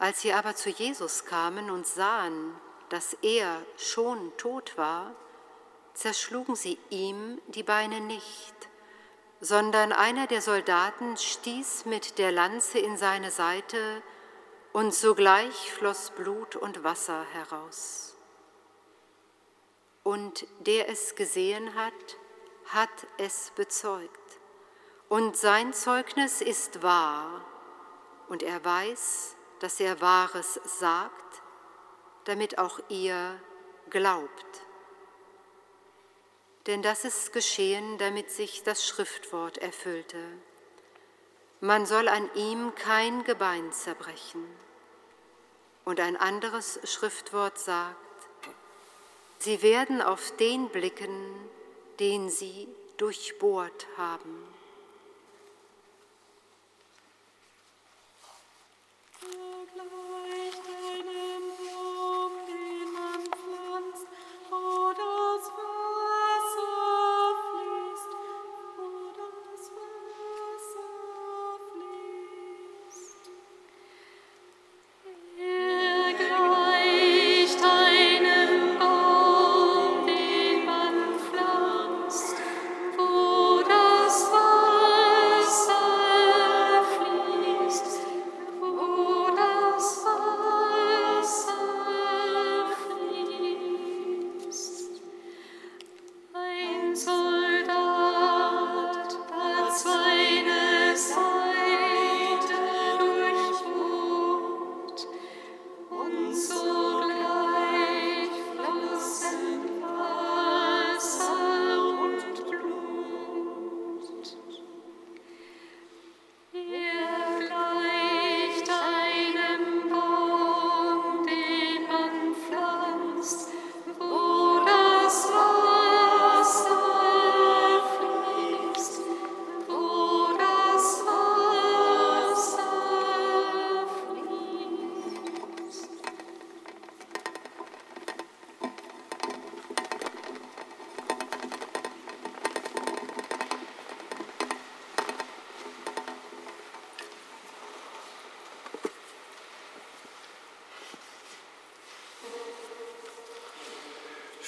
Als 0.02 0.22
sie 0.22 0.34
aber 0.34 0.56
zu 0.56 0.72
Jesus 0.72 1.26
kamen 1.26 1.70
und 1.70 1.86
sahen, 1.86 2.60
dass 2.90 3.14
er 3.22 3.62
schon 3.78 4.36
tot 4.36 4.76
war, 4.76 5.14
zerschlugen 5.94 6.56
sie 6.56 6.80
ihm 6.90 7.40
die 7.50 7.62
Beine 7.62 8.02
nicht, 8.02 8.56
sondern 9.42 9.92
einer 9.92 10.26
der 10.26 10.42
Soldaten 10.42 11.18
stieß 11.18 11.86
mit 11.86 12.18
der 12.18 12.32
Lanze 12.32 12.80
in 12.80 12.98
seine 12.98 13.30
Seite, 13.30 14.02
und 14.74 14.92
sogleich 14.92 15.72
floss 15.72 16.10
Blut 16.10 16.56
und 16.56 16.84
Wasser 16.84 17.24
heraus. 17.34 18.16
Und 20.02 20.48
der 20.62 20.90
es 20.90 21.14
gesehen 21.14 21.76
hat, 21.76 22.18
hat 22.70 22.90
es 23.20 23.52
bezeugt. 23.56 24.40
Und 25.10 25.38
sein 25.38 25.74
Zeugnis 25.74 26.42
ist 26.42 26.82
wahr, 26.82 27.46
und 28.30 28.42
er 28.42 28.66
weiß, 28.66 29.36
dass 29.62 29.80
er 29.80 30.02
Wahres 30.02 30.60
sagt, 30.66 31.42
damit 32.26 32.58
auch 32.58 32.80
ihr 32.90 33.40
glaubt. 33.92 34.64
Denn 36.66 36.82
das 36.82 37.06
ist 37.06 37.32
geschehen, 37.32 38.00
damit 38.00 38.32
sich 38.32 38.64
das 38.64 38.86
Schriftwort 38.86 39.60
erfüllte. 39.60 40.18
Man 41.60 41.86
soll 41.86 42.08
an 42.08 42.28
ihm 42.34 42.74
kein 42.74 43.24
Gebein 43.24 43.72
zerbrechen. 43.72 44.44
Und 45.86 46.00
ein 46.00 46.18
anderes 46.18 46.80
Schriftwort 46.84 47.60
sagt, 47.60 47.98
sie 49.38 49.62
werden 49.62 50.02
auf 50.02 50.36
den 50.38 50.70
blicken, 50.70 51.50
den 52.00 52.32
sie 52.32 52.68
durchbohrt 52.98 53.86
haben. 53.96 54.51
Lord. 59.78 60.71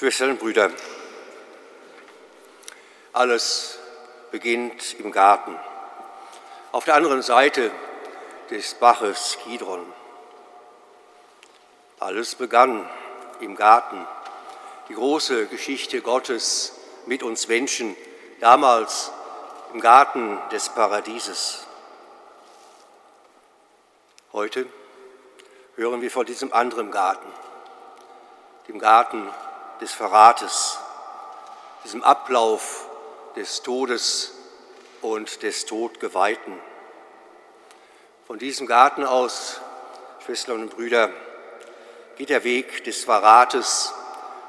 Schwestern 0.03 0.31
und 0.31 0.39
Brüder, 0.39 0.69
alles 3.13 3.79
beginnt 4.31 4.99
im 4.99 5.13
Garten. 5.13 5.57
Auf 6.73 6.83
der 6.83 6.95
anderen 6.95 7.21
Seite 7.21 7.71
des 8.49 8.73
Baches 8.73 9.37
Kidron. 9.45 9.85
Alles 12.01 12.35
begann 12.35 12.85
im 13.39 13.55
Garten. 13.55 14.05
Die 14.89 14.93
große 14.93 15.47
Geschichte 15.47 16.01
Gottes 16.01 16.73
mit 17.05 17.23
uns 17.23 17.47
Menschen, 17.47 17.95
damals 18.41 19.09
im 19.73 19.79
Garten 19.79 20.37
des 20.51 20.67
Paradieses. 20.67 21.65
Heute 24.33 24.65
hören 25.77 26.01
wir 26.01 26.11
von 26.11 26.25
diesem 26.25 26.51
anderen 26.51 26.91
Garten, 26.91 27.31
dem 28.67 28.79
Garten 28.79 29.29
des 29.81 29.91
Verrates, 29.91 30.77
diesem 31.83 32.03
Ablauf 32.03 32.87
des 33.35 33.61
Todes 33.61 34.33
und 35.01 35.43
des 35.43 35.65
Todgeweihten. 35.65 36.59
Von 38.27 38.39
diesem 38.39 38.67
Garten 38.67 39.03
aus, 39.03 39.59
Schwestern 40.25 40.61
und 40.61 40.75
Brüder, 40.75 41.09
geht 42.17 42.29
der 42.29 42.43
Weg 42.43 42.83
des 42.83 43.03
Verrates, 43.03 43.93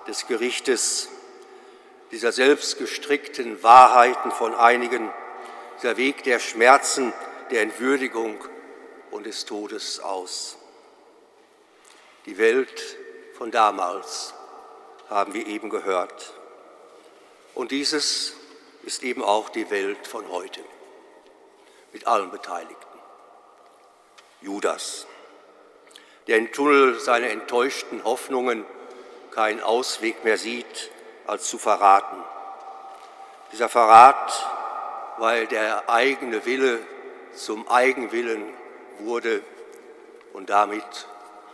des 0.07 0.27
Gerichtes, 0.27 1.09
dieser 2.11 2.31
selbstgestrickten 2.31 3.63
Wahrheiten 3.63 4.31
von 4.31 4.55
einigen, 4.55 5.11
dieser 5.79 5.97
Weg 5.97 6.23
der 6.23 6.39
Schmerzen, 6.39 7.13
der 7.51 7.63
Entwürdigung 7.63 8.39
und 9.11 9.27
des 9.27 9.45
Todes 9.45 10.01
aus. 10.01 10.57
Die 12.27 12.39
Welt 12.39 12.99
von 13.37 13.51
damals 13.51 14.35
haben 15.11 15.35
wir 15.35 15.47
eben 15.47 15.71
gehört. 15.71 16.33
Und 17.55 17.71
dieses 17.71 18.35
ist 18.83 19.03
eben 19.03 19.23
auch 19.23 19.49
die 19.49 19.71
Welt 19.71 20.07
von 20.07 20.29
heute 20.31 20.61
mit 21.93 22.07
allen 22.07 22.31
Beteiligten. 22.31 22.99
Judas, 24.41 25.07
der 26.27 26.39
im 26.39 26.53
Tunnel 26.53 26.99
seiner 26.99 27.31
enttäuschten 27.31 28.05
Hoffnungen 28.05 28.67
keinen 29.31 29.63
Ausweg 29.63 30.25
mehr 30.25 30.39
sieht, 30.39 30.91
als 31.27 31.49
zu 31.49 31.59
verraten. 31.59 32.23
Dieser 33.53 33.69
Verrat, 33.69 34.33
weil 35.19 35.47
der 35.47 35.89
eigene 35.89 36.45
Wille 36.45 36.81
zum 37.35 37.69
Eigenwillen 37.69 38.53
wurde 38.99 39.43
und 40.33 40.51
damit 40.51 41.07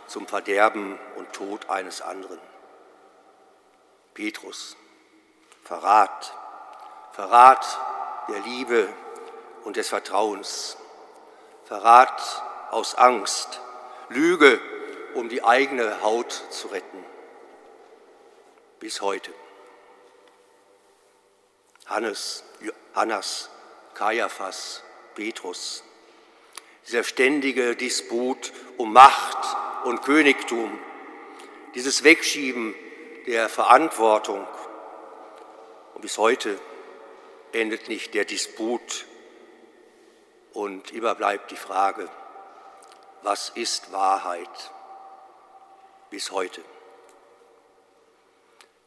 zum 0.07 0.27
Verderben 0.27 0.99
und 1.15 1.31
Tod 1.33 1.69
eines 1.69 2.01
anderen. 2.01 2.39
Petrus. 4.13 4.77
Verrat, 5.63 6.33
Verrat 7.13 7.65
der 8.27 8.39
Liebe 8.41 8.89
und 9.63 9.77
des 9.77 9.89
Vertrauens, 9.89 10.77
Verrat 11.65 12.43
aus 12.71 12.95
Angst, 12.95 13.61
Lüge, 14.09 14.59
um 15.13 15.29
die 15.29 15.43
eigene 15.43 16.01
Haut 16.01 16.31
zu 16.49 16.67
retten. 16.67 17.05
Bis 18.79 19.01
heute. 19.01 19.33
Hannes, 21.85 22.43
Hannas, 22.93 23.49
Kaiaphas, 23.93 24.83
Petrus. 25.15 25.83
Dieser 26.87 27.03
ständige 27.03 27.75
Disput 27.75 28.51
um 28.77 28.91
Macht 28.91 29.37
und 29.85 30.01
Königtum 30.01 30.79
dieses 31.75 32.03
Wegschieben 32.03 32.75
der 33.27 33.49
Verantwortung. 33.49 34.45
Und 35.93 36.01
bis 36.01 36.17
heute 36.17 36.59
endet 37.51 37.87
nicht 37.87 38.13
der 38.13 38.25
Disput 38.25 39.05
und 40.53 40.91
immer 40.91 41.15
bleibt 41.15 41.51
die 41.51 41.57
Frage, 41.57 42.09
was 43.23 43.49
ist 43.49 43.91
Wahrheit? 43.91 44.71
Bis 46.09 46.31
heute. 46.31 46.61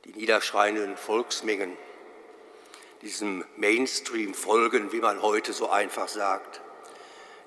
Die 0.04 0.12
niederschreienden 0.12 0.96
Volksmengen 0.96 1.76
diesem 3.04 3.44
Mainstream 3.56 4.32
folgen, 4.32 4.90
wie 4.90 5.00
man 5.00 5.20
heute 5.20 5.52
so 5.52 5.68
einfach 5.68 6.08
sagt. 6.08 6.62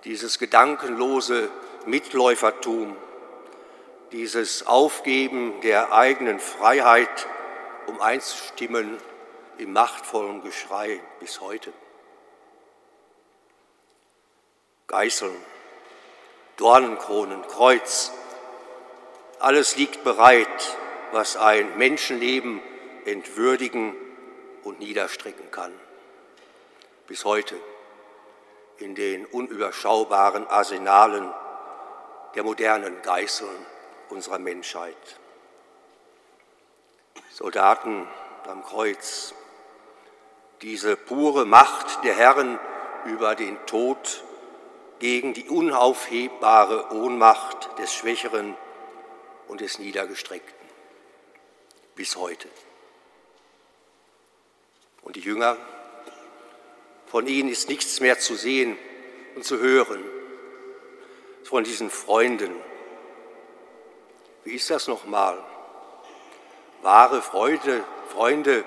Dieses 0.04 0.38
gedankenlose 0.38 1.50
Mitläufertum, 1.88 2.96
dieses 4.12 4.66
Aufgeben 4.68 5.60
der 5.62 5.92
eigenen 5.92 6.40
Freiheit, 6.40 7.28
um 7.88 8.02
einzustimmen 8.02 8.98
im 9.58 9.74
machtvollen 9.74 10.42
Geschrei 10.44 11.02
bis 11.20 11.42
heute. 11.42 11.74
Geißeln, 14.88 15.36
Dornenkronen, 16.56 17.42
Kreuz, 17.48 18.12
alles 19.40 19.76
liegt 19.76 20.04
bereit, 20.04 20.78
was 21.12 21.36
ein 21.36 21.78
Menschenleben 21.78 22.62
entwürdigen 23.06 23.96
und 24.64 24.80
niederstrecken 24.80 25.52
kann. 25.52 25.74
Bis 27.08 27.26
heute 27.26 27.56
in 28.78 28.96
den 28.96 29.26
unüberschaubaren 29.26 30.48
Arsenalen 30.48 31.34
der 32.36 32.44
modernen 32.44 33.02
Geißeln 33.02 33.77
unserer 34.10 34.40
Menschheit. 34.40 35.20
Soldaten 37.32 38.08
am 38.48 38.64
Kreuz, 38.64 39.34
diese 40.62 40.96
pure 40.96 41.46
Macht 41.46 42.04
der 42.04 42.16
Herren 42.16 42.60
über 43.06 43.36
den 43.36 43.58
Tod 43.66 44.24
gegen 45.00 45.34
die 45.34 45.48
unaufhebbare 45.48 46.92
Ohnmacht 46.94 47.78
des 47.78 47.94
Schwächeren 47.94 48.56
und 49.48 49.62
des 49.62 49.80
Niedergestreckten. 49.80 50.68
Bis 51.96 52.16
heute. 52.16 52.48
Und 55.04 55.16
die 55.16 55.22
Jünger, 55.22 55.58
von 57.06 57.28
ihnen 57.28 57.50
ist 57.50 57.70
nichts 57.70 58.00
mehr 58.00 58.20
zu 58.20 58.36
sehen 58.36 58.78
und 59.36 59.46
zu 59.46 59.60
hören, 59.60 60.04
von 61.44 61.64
diesen 61.64 61.90
Freunden. 61.90 62.52
Wie 64.48 64.56
ist 64.56 64.70
das 64.70 64.88
nochmal? 64.88 65.38
Wahre 66.82 67.22
Freude, 67.22 67.84
Freunde 68.08 68.64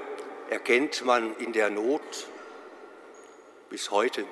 erkennt 0.50 1.02
man 1.06 1.34
in 1.38 1.54
der 1.54 1.70
Not 1.70 2.02
bis 3.70 3.90
heute. 3.90 4.26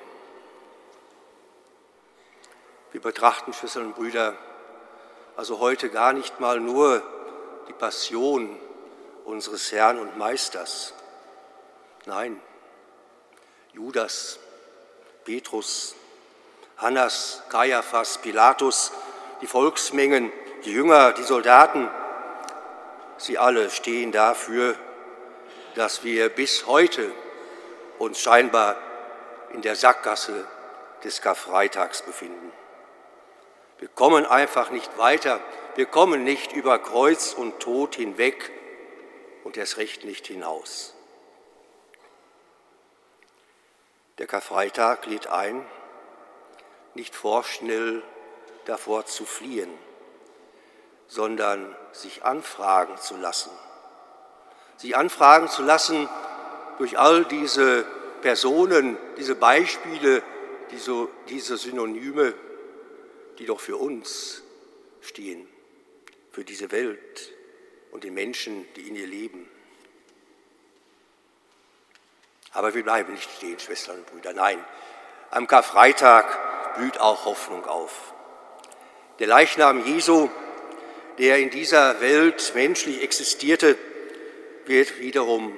Wir 2.91 3.01
betrachten, 3.01 3.51
Schwestern 3.51 3.87
und 3.87 3.95
Brüder, 3.95 4.37
also 5.37 5.57
heute 5.57 5.89
gar 5.89 6.13
nicht 6.13 6.39
mal 6.39 6.59
nur 6.59 7.01
die 7.67 7.73
Passion 7.73 8.55
unseres 9.25 9.71
Herrn 9.71 9.97
und 9.97 10.19
Meisters. 10.19 10.93
Nein, 12.05 12.39
Judas, 13.73 14.37
Petrus, 15.25 15.95
Hannas, 16.77 17.41
Kaiaphas, 17.49 18.19
Pilatus, 18.19 18.91
die 19.41 19.47
Volksmengen, 19.47 20.31
die 20.65 20.71
Jünger, 20.71 21.13
die 21.13 21.23
Soldaten, 21.23 21.89
sie 23.17 23.37
alle 23.37 23.69
stehen 23.69 24.11
dafür, 24.11 24.75
dass 25.75 26.03
wir 26.03 26.29
bis 26.29 26.65
heute 26.67 27.11
uns 27.97 28.19
scheinbar 28.19 28.77
in 29.53 29.61
der 29.61 29.75
Sackgasse 29.75 30.45
des 31.03 31.21
Karfreitags 31.21 32.01
befinden. 32.01 32.51
Wir 33.79 33.87
kommen 33.87 34.25
einfach 34.25 34.71
nicht 34.71 34.97
weiter. 34.97 35.39
Wir 35.75 35.85
kommen 35.85 36.23
nicht 36.23 36.51
über 36.51 36.79
Kreuz 36.79 37.33
und 37.33 37.59
Tod 37.61 37.95
hinweg 37.95 38.51
und 39.43 39.55
erst 39.55 39.77
recht 39.77 40.03
nicht 40.03 40.27
hinaus. 40.27 40.93
Der 44.17 44.27
Karfreitag 44.27 45.05
lädt 45.05 45.27
ein, 45.27 45.65
nicht 46.93 47.15
vorschnell 47.15 48.03
davor 48.65 49.05
zu 49.05 49.25
fliehen, 49.25 49.69
sondern 51.09 51.75
sich 51.91 52.23
anfragen 52.23 52.97
zu 52.97 53.17
lassen. 53.17 53.49
Sich 54.77 54.95
anfragen 54.95 55.49
zu 55.49 55.63
lassen 55.63 56.07
durch 56.77 56.97
all 56.97 57.25
diese 57.25 57.83
Personen, 58.21 58.97
diese 59.17 59.35
Beispiele, 59.35 60.23
diese, 60.71 61.09
diese 61.27 61.57
Synonyme, 61.57 62.33
die 63.39 63.45
doch 63.45 63.59
für 63.59 63.75
uns 63.75 64.43
stehen, 65.01 65.47
für 66.31 66.45
diese 66.45 66.71
Welt 66.71 67.33
und 67.91 68.03
die 68.03 68.11
Menschen, 68.11 68.65
die 68.75 68.87
in 68.87 68.95
ihr 68.95 69.07
leben. 69.07 69.49
Aber 72.53 72.73
wir 72.73 72.83
bleiben 72.83 73.13
nicht 73.13 73.29
stehen, 73.37 73.59
Schwestern 73.59 73.97
und 73.97 74.05
Brüder. 74.05 74.33
Nein, 74.33 74.63
am 75.31 75.47
Karfreitag 75.47 76.75
blüht 76.75 76.99
auch 76.99 77.25
Hoffnung 77.25 77.65
auf. 77.65 78.13
Der 79.19 79.27
Leichnam 79.27 79.85
Jesu, 79.85 80.29
der 81.19 81.37
in 81.37 81.49
dieser 81.49 81.99
Welt 81.99 82.53
menschlich 82.55 83.03
existierte, 83.03 83.77
wird 84.65 84.99
wiederum 84.99 85.57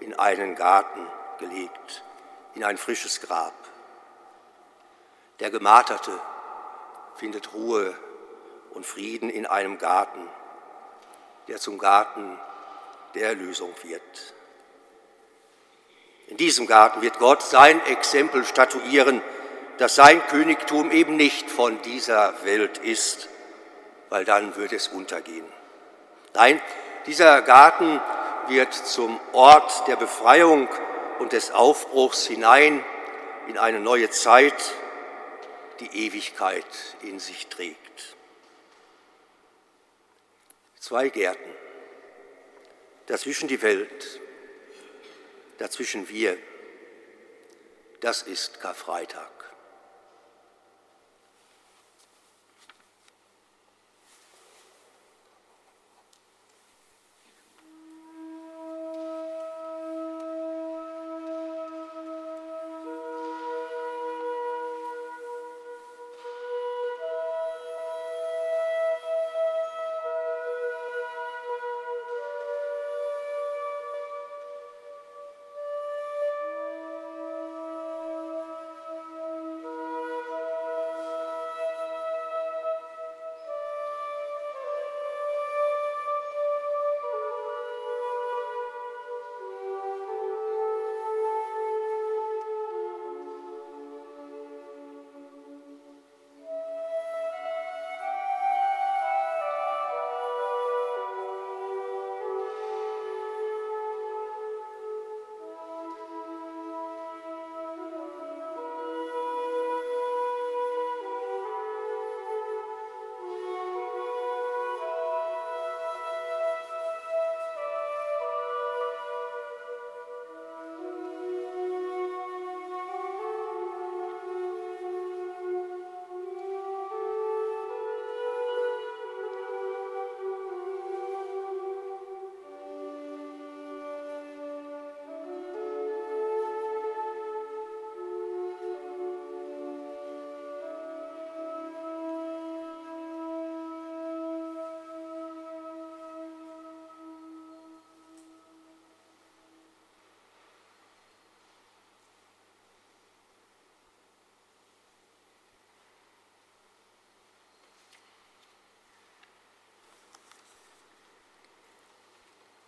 in 0.00 0.12
einen 0.14 0.54
Garten 0.54 1.00
gelegt, 1.38 2.02
in 2.54 2.62
ein 2.62 2.76
frisches 2.76 3.20
Grab. 3.22 3.54
Der 5.40 5.50
Gemarterte 5.50 6.12
findet 7.16 7.54
Ruhe 7.54 7.94
und 8.74 8.84
Frieden 8.84 9.30
in 9.30 9.46
einem 9.46 9.78
Garten, 9.78 10.28
der 11.48 11.56
zum 11.56 11.78
Garten 11.78 12.38
der 13.14 13.28
Erlösung 13.28 13.74
wird. 13.82 14.34
In 16.26 16.36
diesem 16.36 16.66
Garten 16.66 17.00
wird 17.00 17.18
Gott 17.18 17.42
sein 17.42 17.84
Exempel 17.86 18.44
statuieren, 18.44 19.22
dass 19.78 19.94
sein 19.94 20.20
Königtum 20.28 20.90
eben 20.90 21.16
nicht 21.16 21.50
von 21.50 21.80
dieser 21.82 22.44
Welt 22.44 22.78
ist, 22.78 23.28
weil 24.12 24.26
dann 24.26 24.56
würde 24.56 24.76
es 24.76 24.88
untergehen. 24.88 25.46
Nein, 26.34 26.60
dieser 27.06 27.40
Garten 27.40 27.98
wird 28.46 28.74
zum 28.74 29.18
Ort 29.32 29.88
der 29.88 29.96
Befreiung 29.96 30.68
und 31.18 31.32
des 31.32 31.50
Aufbruchs 31.50 32.26
hinein 32.26 32.84
in 33.48 33.56
eine 33.56 33.80
neue 33.80 34.10
Zeit, 34.10 34.74
die 35.80 36.06
Ewigkeit 36.06 36.66
in 37.00 37.20
sich 37.20 37.46
trägt. 37.46 38.16
Zwei 40.78 41.08
Gärten, 41.08 41.50
dazwischen 43.06 43.48
die 43.48 43.62
Welt, 43.62 44.20
dazwischen 45.56 46.10
wir, 46.10 46.36
das 48.00 48.20
ist 48.20 48.60
Karfreitag. 48.60 49.41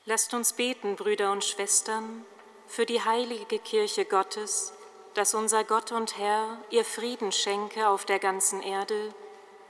Lasst 0.06 0.34
uns 0.34 0.52
beten, 0.52 0.96
Brüder 0.96 1.32
und 1.32 1.42
Schwestern, 1.44 2.26
für 2.66 2.84
die 2.84 3.00
heilige 3.00 3.58
Kirche 3.58 4.04
Gottes, 4.04 4.74
dass 5.14 5.32
unser 5.32 5.64
Gott 5.64 5.92
und 5.92 6.18
Herr 6.18 6.58
ihr 6.68 6.84
Frieden 6.84 7.32
schenke 7.32 7.88
auf 7.88 8.04
der 8.04 8.18
ganzen 8.18 8.60
Erde, 8.60 9.14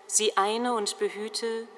sie 0.09 0.37
eine 0.37 0.75
und 0.75 0.99
behüte 0.99 1.69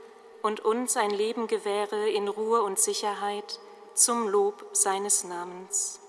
und 0.41 0.61
uns 0.61 0.97
ein 0.97 1.11
Leben 1.11 1.49
gewähre 1.49 2.09
in 2.09 2.29
Ruhe 2.29 2.63
und 2.63 2.79
Sicherheit 2.79 3.61
zum 3.93 4.27
Lob 4.27 4.65
seines 4.73 5.25
Namens. 5.25 6.01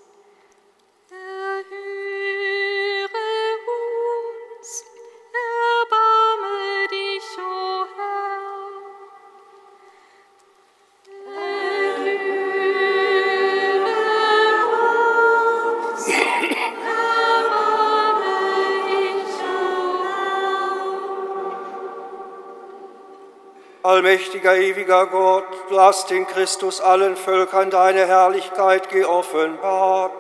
Allmächtiger, 23.97 24.55
ewiger 24.55 25.07
Gott, 25.07 25.47
du 25.69 25.79
hast 25.79 26.11
in 26.11 26.27
Christus 26.27 26.81
allen 26.81 27.15
Völkern 27.15 27.71
deine 27.71 28.05
Herrlichkeit 28.05 28.89
geoffenbart. 28.89 30.11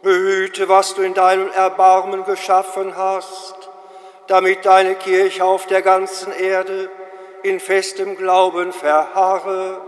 Behüte, 0.00 0.66
was 0.70 0.94
du 0.94 1.02
in 1.02 1.12
deinem 1.12 1.50
Erbarmen 1.52 2.24
geschaffen 2.24 2.96
hast, 2.96 3.54
damit 4.28 4.64
deine 4.64 4.94
Kirche 4.94 5.44
auf 5.44 5.66
der 5.66 5.82
ganzen 5.82 6.32
Erde 6.32 6.88
in 7.42 7.60
festem 7.60 8.16
Glauben 8.16 8.72
verharre. 8.72 9.78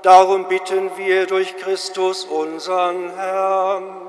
Darum 0.00 0.48
bitten 0.48 0.96
wir 0.96 1.26
durch 1.26 1.58
Christus 1.58 2.24
unseren 2.24 3.10
Herrn. 3.18 4.03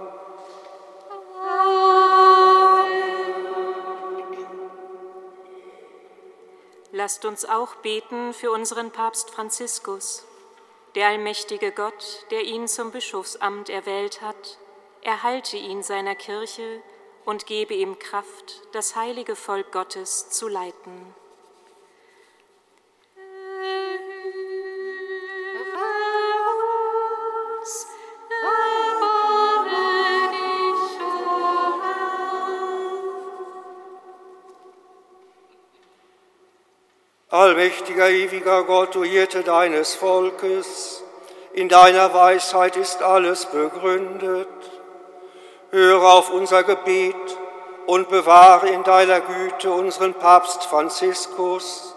Lasst 7.06 7.24
uns 7.24 7.46
auch 7.46 7.76
beten 7.76 8.34
für 8.34 8.50
unseren 8.50 8.90
Papst 8.90 9.30
Franziskus. 9.30 10.26
Der 10.96 11.10
allmächtige 11.10 11.72
Gott, 11.72 12.26
der 12.32 12.46
ihn 12.46 12.68
zum 12.68 12.90
Bischofsamt 12.90 13.70
erwählt 13.70 14.24
hat, 14.24 14.58
erhalte 15.04 15.56
ihn 15.56 15.84
seiner 15.84 16.16
Kirche 16.16 16.82
und 17.24 17.46
gebe 17.46 17.76
ihm 17.76 18.00
Kraft, 18.00 18.64
das 18.72 18.96
heilige 18.96 19.36
Volk 19.36 19.72
Gottes 19.72 20.32
zu 20.32 20.48
leiten. 20.48 21.14
Allmächtiger, 37.36 38.10
ewiger 38.10 38.64
Gott, 38.64 38.96
du 38.96 39.04
Hirte 39.04 39.44
deines 39.44 39.94
Volkes, 39.94 41.04
in 41.52 41.68
deiner 41.68 42.14
Weisheit 42.14 42.78
ist 42.78 43.04
alles 43.04 43.48
begründet. 43.48 44.48
Höre 45.70 46.14
auf 46.14 46.30
unser 46.32 46.64
Gebet 46.64 47.14
und 47.88 48.08
bewahre 48.08 48.70
in 48.70 48.84
deiner 48.84 49.20
Güte 49.20 49.70
unseren 49.70 50.14
Papst 50.14 50.64
Franziskus. 50.64 51.94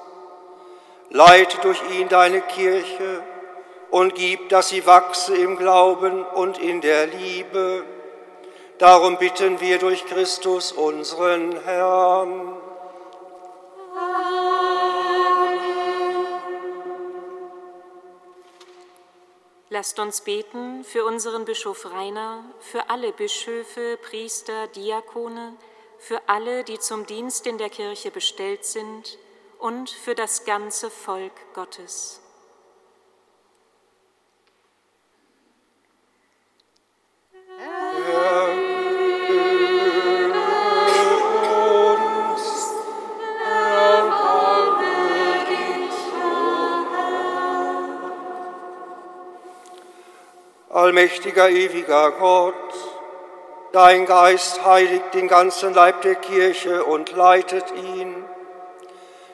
Leite 1.10 1.58
durch 1.58 1.80
ihn 1.92 2.08
deine 2.08 2.40
Kirche 2.40 3.22
und 3.92 4.16
gib, 4.16 4.48
dass 4.48 4.70
sie 4.70 4.84
wachse 4.88 5.36
im 5.36 5.56
Glauben 5.56 6.24
und 6.24 6.58
in 6.58 6.80
der 6.80 7.06
Liebe. 7.06 7.84
Darum 8.78 9.18
bitten 9.18 9.60
wir 9.60 9.78
durch 9.78 10.04
Christus 10.06 10.72
unseren 10.72 11.56
Herrn. 11.64 12.67
Lasst 19.70 19.98
uns 19.98 20.22
beten 20.22 20.82
für 20.82 21.04
unseren 21.04 21.44
Bischof 21.44 21.84
Rainer, 21.92 22.42
für 22.58 22.88
alle 22.88 23.12
Bischöfe, 23.12 23.98
Priester, 24.00 24.66
Diakone, 24.68 25.54
für 25.98 26.22
alle, 26.26 26.64
die 26.64 26.78
zum 26.78 27.04
Dienst 27.04 27.46
in 27.46 27.58
der 27.58 27.68
Kirche 27.68 28.10
bestellt 28.10 28.64
sind 28.64 29.18
und 29.58 29.90
für 29.90 30.14
das 30.14 30.46
ganze 30.46 30.88
Volk 30.88 31.32
Gottes. 31.52 32.22
Allmächtiger, 50.78 51.48
ewiger 51.48 52.12
Gott, 52.12 52.54
dein 53.72 54.06
Geist 54.06 54.64
heiligt 54.64 55.12
den 55.12 55.26
ganzen 55.26 55.74
Leib 55.74 56.02
der 56.02 56.14
Kirche 56.14 56.84
und 56.84 57.16
leitet 57.16 57.64
ihn. 57.74 58.14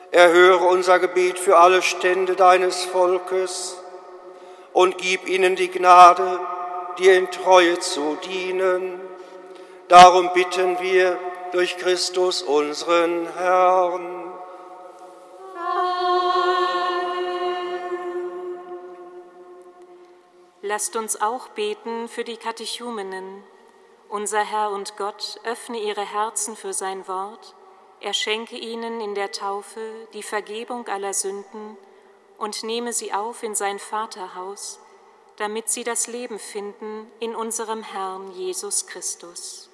Erhöre 0.09 0.65
unser 0.65 0.97
Gebet 0.97 1.37
für 1.37 1.57
alle 1.57 1.83
Stände 1.83 2.35
deines 2.35 2.85
Volkes 2.85 3.79
und 4.73 4.97
gib 4.97 5.29
ihnen 5.29 5.55
die 5.55 5.69
Gnade, 5.69 6.39
dir 6.97 7.15
in 7.15 7.29
Treue 7.29 7.77
zu 7.77 8.17
dienen. 8.25 8.99
Darum 9.87 10.33
bitten 10.33 10.79
wir 10.79 11.15
durch 11.51 11.77
Christus 11.77 12.41
unseren 12.41 13.27
Herrn. 13.37 14.24
Lasst 20.67 20.95
uns 20.95 21.21
auch 21.21 21.49
beten 21.49 22.07
für 22.07 22.23
die 22.23 22.37
Katechumenen. 22.37 23.43
Unser 24.09 24.43
Herr 24.43 24.71
und 24.71 24.97
Gott 24.97 25.39
öffne 25.43 25.77
ihre 25.77 26.01
Herzen 26.03 26.55
für 26.55 26.73
sein 26.73 27.07
Wort, 27.07 27.53
er 28.01 28.15
schenke 28.15 28.57
ihnen 28.57 28.99
in 28.99 29.13
der 29.13 29.31
Taufe 29.31 29.79
die 30.13 30.23
Vergebung 30.23 30.87
aller 30.87 31.13
Sünden 31.13 31.77
und 32.39 32.63
nehme 32.63 32.93
sie 32.93 33.13
auf 33.13 33.43
in 33.43 33.53
sein 33.53 33.77
Vaterhaus, 33.77 34.79
damit 35.35 35.69
sie 35.69 35.83
das 35.83 36.07
Leben 36.07 36.39
finden 36.39 37.11
in 37.19 37.35
unserem 37.35 37.83
Herrn 37.83 38.31
Jesus 38.31 38.87
Christus. 38.87 39.69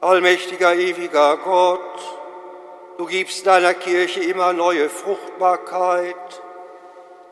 Allmächtiger, 0.00 0.74
ewiger 0.74 1.38
Gott, 1.38 1.80
du 2.98 3.06
gibst 3.06 3.46
deiner 3.46 3.72
Kirche 3.72 4.20
immer 4.20 4.52
neue 4.52 4.90
Fruchtbarkeit. 4.90 6.42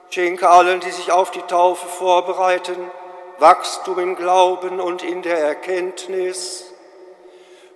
Schenke 0.09 0.49
allen, 0.49 0.81
die 0.81 0.91
sich 0.91 1.13
auf 1.13 1.31
die 1.31 1.43
Taufe 1.43 1.87
vorbereiten, 1.87 2.91
Wachstum 3.39 3.99
im 3.99 4.17
Glauben 4.17 4.81
und 4.81 5.03
in 5.03 5.21
der 5.21 5.39
Erkenntnis. 5.41 6.73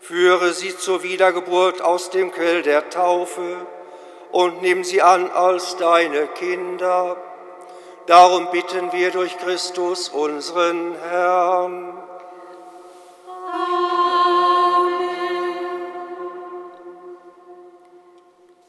Führe 0.01 0.55
sie 0.55 0.75
zur 0.75 1.03
Wiedergeburt 1.03 1.83
aus 1.83 2.09
dem 2.09 2.33
Quell 2.33 2.63
der 2.63 2.89
Taufe 2.89 3.67
und 4.33 4.63
nimm 4.63 4.85
sie 4.85 5.03
an 5.03 5.31
als 5.31 5.77
deine 5.77 6.29
Kinder. 6.29 7.19
Darum 8.07 8.51
bitten 8.51 8.91
wir 8.93 9.11
durch 9.11 9.37
Christus 9.37 10.09
unseren 10.09 10.95
Herrn. 11.11 12.08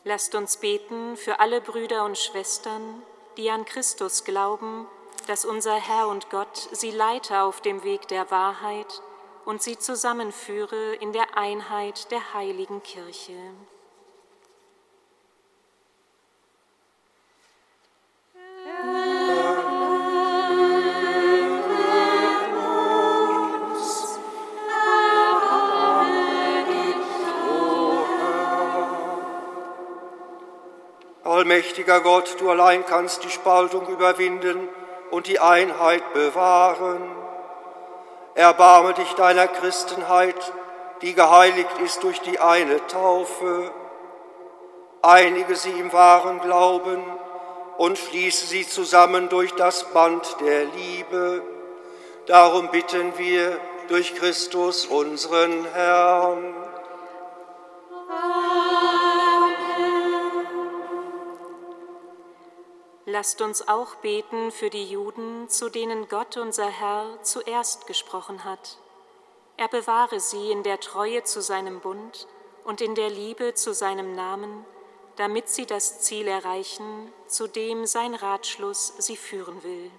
Lasst 0.09 0.33
uns 0.33 0.57
beten 0.57 1.17
für 1.17 1.39
alle 1.39 1.61
Brüder 1.61 2.03
und 2.03 2.17
Schwestern, 2.17 3.03
die 3.37 3.51
an 3.51 3.63
Christus 3.63 4.23
glauben, 4.23 4.87
dass 5.27 5.45
unser 5.45 5.75
Herr 5.75 6.07
und 6.07 6.31
Gott 6.31 6.67
sie 6.71 6.89
leite 6.89 7.43
auf 7.43 7.61
dem 7.61 7.83
Weg 7.83 8.07
der 8.07 8.31
Wahrheit 8.31 9.03
und 9.45 9.61
sie 9.61 9.77
zusammenführe 9.77 10.95
in 10.95 11.13
der 11.13 11.37
Einheit 11.37 12.09
der 12.09 12.33
heiligen 12.33 12.81
Kirche. 12.81 13.37
Allmächtiger 31.49 32.01
Gott, 32.01 32.35
du 32.39 32.51
allein 32.51 32.85
kannst 32.85 33.23
die 33.23 33.29
Spaltung 33.31 33.87
überwinden 33.87 34.69
und 35.09 35.25
die 35.25 35.39
Einheit 35.39 36.13
bewahren. 36.13 37.01
Erbarme 38.35 38.93
dich 38.93 39.11
deiner 39.13 39.47
Christenheit, 39.47 40.35
die 41.01 41.15
geheiligt 41.15 41.75
ist 41.83 42.03
durch 42.03 42.21
die 42.21 42.39
eine 42.39 42.85
Taufe. 42.85 43.71
Einige 45.01 45.55
sie 45.55 45.71
im 45.71 45.91
wahren 45.91 46.39
Glauben 46.39 47.03
und 47.79 47.97
schließe 47.97 48.45
sie 48.45 48.67
zusammen 48.67 49.27
durch 49.29 49.55
das 49.55 49.85
Band 49.85 50.37
der 50.41 50.65
Liebe. 50.65 51.41
Darum 52.27 52.69
bitten 52.69 53.17
wir 53.17 53.57
durch 53.87 54.13
Christus 54.13 54.85
unseren 54.85 55.65
Herrn. 55.73 56.68
Lasst 63.19 63.41
uns 63.41 63.67
auch 63.67 63.95
beten 63.95 64.49
für 64.49 64.69
die 64.69 64.85
Juden, 64.85 65.49
zu 65.49 65.69
denen 65.69 66.07
Gott 66.07 66.37
unser 66.37 66.69
Herr 66.69 67.21
zuerst 67.21 67.85
gesprochen 67.85 68.45
hat. 68.45 68.77
Er 69.57 69.67
bewahre 69.67 70.21
sie 70.21 70.51
in 70.51 70.63
der 70.63 70.79
Treue 70.79 71.21
zu 71.23 71.41
seinem 71.41 71.81
Bund 71.81 72.29
und 72.63 72.79
in 72.79 72.95
der 72.95 73.09
Liebe 73.09 73.55
zu 73.55 73.73
seinem 73.73 74.15
Namen, 74.15 74.63
damit 75.17 75.49
sie 75.49 75.65
das 75.65 75.99
Ziel 75.99 76.29
erreichen, 76.29 77.11
zu 77.27 77.47
dem 77.47 77.85
sein 77.85 78.15
Ratschluss 78.15 78.93
sie 78.99 79.17
führen 79.17 79.63
will. 79.63 79.91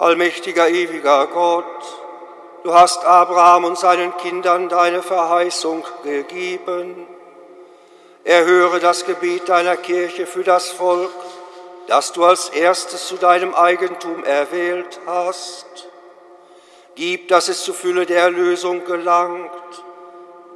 Allmächtiger, 0.00 0.66
ewiger 0.66 1.26
Gott, 1.26 1.64
du 2.64 2.72
hast 2.72 3.04
Abraham 3.04 3.64
und 3.64 3.78
seinen 3.78 4.16
Kindern 4.16 4.70
deine 4.70 5.02
Verheißung 5.02 5.84
gegeben. 6.02 7.06
Erhöre 8.24 8.80
das 8.80 9.04
Gebet 9.04 9.50
deiner 9.50 9.76
Kirche 9.76 10.26
für 10.26 10.42
das 10.42 10.70
Volk, 10.70 11.12
das 11.86 12.12
du 12.12 12.24
als 12.24 12.48
erstes 12.48 13.08
zu 13.08 13.16
deinem 13.16 13.54
Eigentum 13.54 14.24
erwählt 14.24 14.98
hast. 15.04 15.66
Gib, 16.94 17.28
dass 17.28 17.48
es 17.48 17.62
zur 17.62 17.74
Fülle 17.74 18.06
der 18.06 18.22
Erlösung 18.22 18.86
gelangt. 18.86 19.50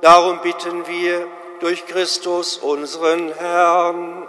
Darum 0.00 0.40
bitten 0.40 0.86
wir 0.86 1.26
durch 1.60 1.84
Christus 1.84 2.56
unseren 2.56 3.30
Herrn. 3.34 4.26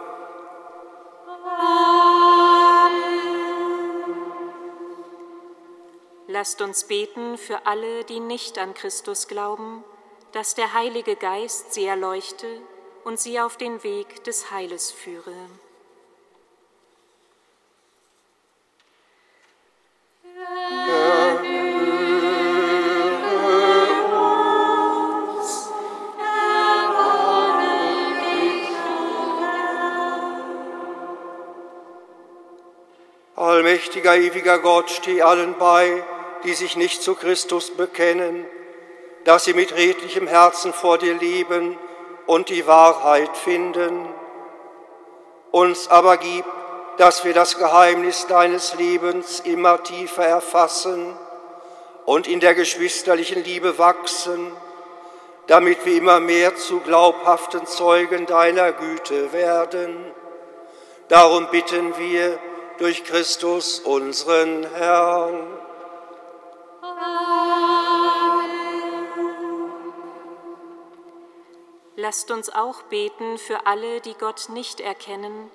Lasst 6.36 6.60
uns 6.62 6.84
beten 6.84 7.38
für 7.38 7.66
alle, 7.66 8.04
die 8.04 8.20
nicht 8.20 8.58
an 8.58 8.74
Christus 8.74 9.30
glauben, 9.30 9.86
dass 10.34 10.54
der 10.54 10.74
Heilige 10.74 11.16
Geist 11.16 11.74
sie 11.74 11.86
erleuchte 11.86 12.60
und 13.06 13.18
sie 13.18 13.40
auf 13.40 13.56
den 13.56 13.82
Weg 13.84 14.22
des 14.26 14.52
Heiles 14.52 14.92
führe. 14.92 15.32
Allmächtiger, 33.38 34.18
ewiger 34.18 34.60
Gott, 34.60 34.90
steh 34.90 35.22
allen 35.22 35.58
bei, 35.58 36.04
die 36.46 36.54
sich 36.54 36.76
nicht 36.76 37.02
zu 37.02 37.16
Christus 37.16 37.72
bekennen, 37.72 38.46
dass 39.26 39.46
sie 39.46 39.54
mit 39.54 39.76
redlichem 39.76 40.28
Herzen 40.28 40.72
vor 40.72 40.98
dir 40.98 41.16
leben 41.16 41.78
und 42.28 42.50
die 42.50 42.68
Wahrheit 42.68 43.36
finden. 43.36 44.08
Uns 45.52 45.88
aber 45.90 46.18
gib, 46.18 46.46
dass 46.98 47.26
wir 47.26 47.34
das 47.34 47.58
Geheimnis 47.58 48.28
deines 48.28 48.76
Lebens 48.76 49.42
immer 49.42 49.84
tiefer 49.84 50.26
erfassen 50.26 51.18
und 52.06 52.28
in 52.28 52.40
der 52.40 52.54
geschwisterlichen 52.54 53.44
Liebe 53.44 53.78
wachsen, 53.78 54.52
damit 55.48 55.86
wir 55.86 55.98
immer 55.98 56.20
mehr 56.20 56.56
zu 56.56 56.80
glaubhaften 56.80 57.66
Zeugen 57.66 58.26
deiner 58.26 58.72
Güte 58.72 59.34
werden. 59.34 60.14
Darum 61.08 61.48
bitten 61.48 61.98
wir 61.98 62.40
durch 62.78 63.04
Christus 63.04 63.80
unseren 63.80 64.68
Herrn. 64.76 65.65
Lasst 71.98 72.30
uns 72.30 72.50
auch 72.50 72.84
beten 72.84 73.38
für 73.38 73.66
alle, 73.66 74.00
die 74.02 74.14
Gott 74.14 74.50
nicht 74.50 74.80
erkennen, 74.80 75.50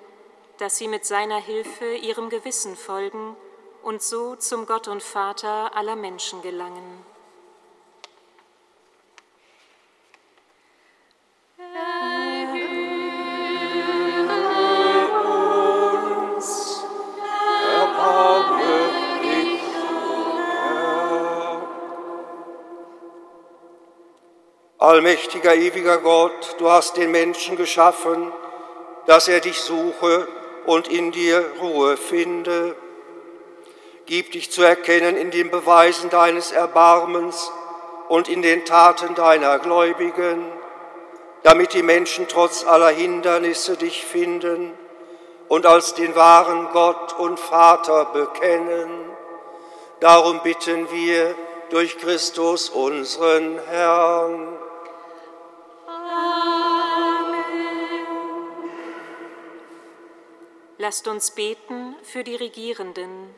dass 0.57 0.77
sie 0.77 0.87
mit 0.87 1.05
seiner 1.05 1.39
Hilfe 1.39 1.95
ihrem 1.95 2.29
Gewissen 2.29 2.75
folgen 2.75 3.37
und 3.83 4.01
so 4.01 4.35
zum 4.35 4.65
Gott 4.65 4.87
und 4.87 5.01
Vater 5.01 5.75
aller 5.75 5.95
Menschen 5.95 6.41
gelangen. 6.41 7.05
Allmächtiger, 24.81 25.53
ewiger 25.53 25.99
Gott, 25.99 26.55
du 26.57 26.67
hast 26.71 26.97
den 26.97 27.11
Menschen 27.11 27.55
geschaffen, 27.55 28.31
dass 29.05 29.27
er 29.27 29.39
dich 29.39 29.59
suche 29.59 30.27
und 30.65 30.87
in 30.87 31.11
dir 31.11 31.45
Ruhe 31.61 31.97
finde. 31.97 32.75
Gib 34.07 34.31
dich 34.31 34.49
zu 34.49 34.63
erkennen 34.63 35.17
in 35.17 35.29
den 35.29 35.51
Beweisen 35.51 36.09
deines 36.09 36.51
Erbarmens 36.51 37.51
und 38.09 38.27
in 38.27 38.41
den 38.41 38.65
Taten 38.65 39.13
deiner 39.13 39.59
Gläubigen, 39.59 40.51
damit 41.43 41.75
die 41.75 41.83
Menschen 41.83 42.27
trotz 42.27 42.65
aller 42.65 42.89
Hindernisse 42.89 43.77
dich 43.77 44.03
finden 44.03 44.73
und 45.47 45.67
als 45.67 45.93
den 45.93 46.15
wahren 46.15 46.69
Gott 46.73 47.13
und 47.19 47.39
Vater 47.39 48.05
bekennen. 48.05 48.89
Darum 49.99 50.41
bitten 50.41 50.89
wir 50.91 51.35
durch 51.69 51.99
Christus 51.99 52.69
unseren 52.69 53.59
Herrn. 53.69 54.57
Lasst 60.81 61.07
uns 61.07 61.29
beten 61.29 61.95
für 62.01 62.23
die 62.23 62.35
Regierenden. 62.35 63.35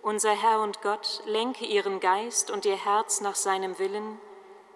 Unser 0.00 0.30
Herr 0.30 0.60
und 0.60 0.80
Gott, 0.80 1.20
lenke 1.26 1.64
ihren 1.64 1.98
Geist 1.98 2.52
und 2.52 2.64
ihr 2.64 2.76
Herz 2.76 3.20
nach 3.20 3.34
seinem 3.34 3.80
Willen, 3.80 4.20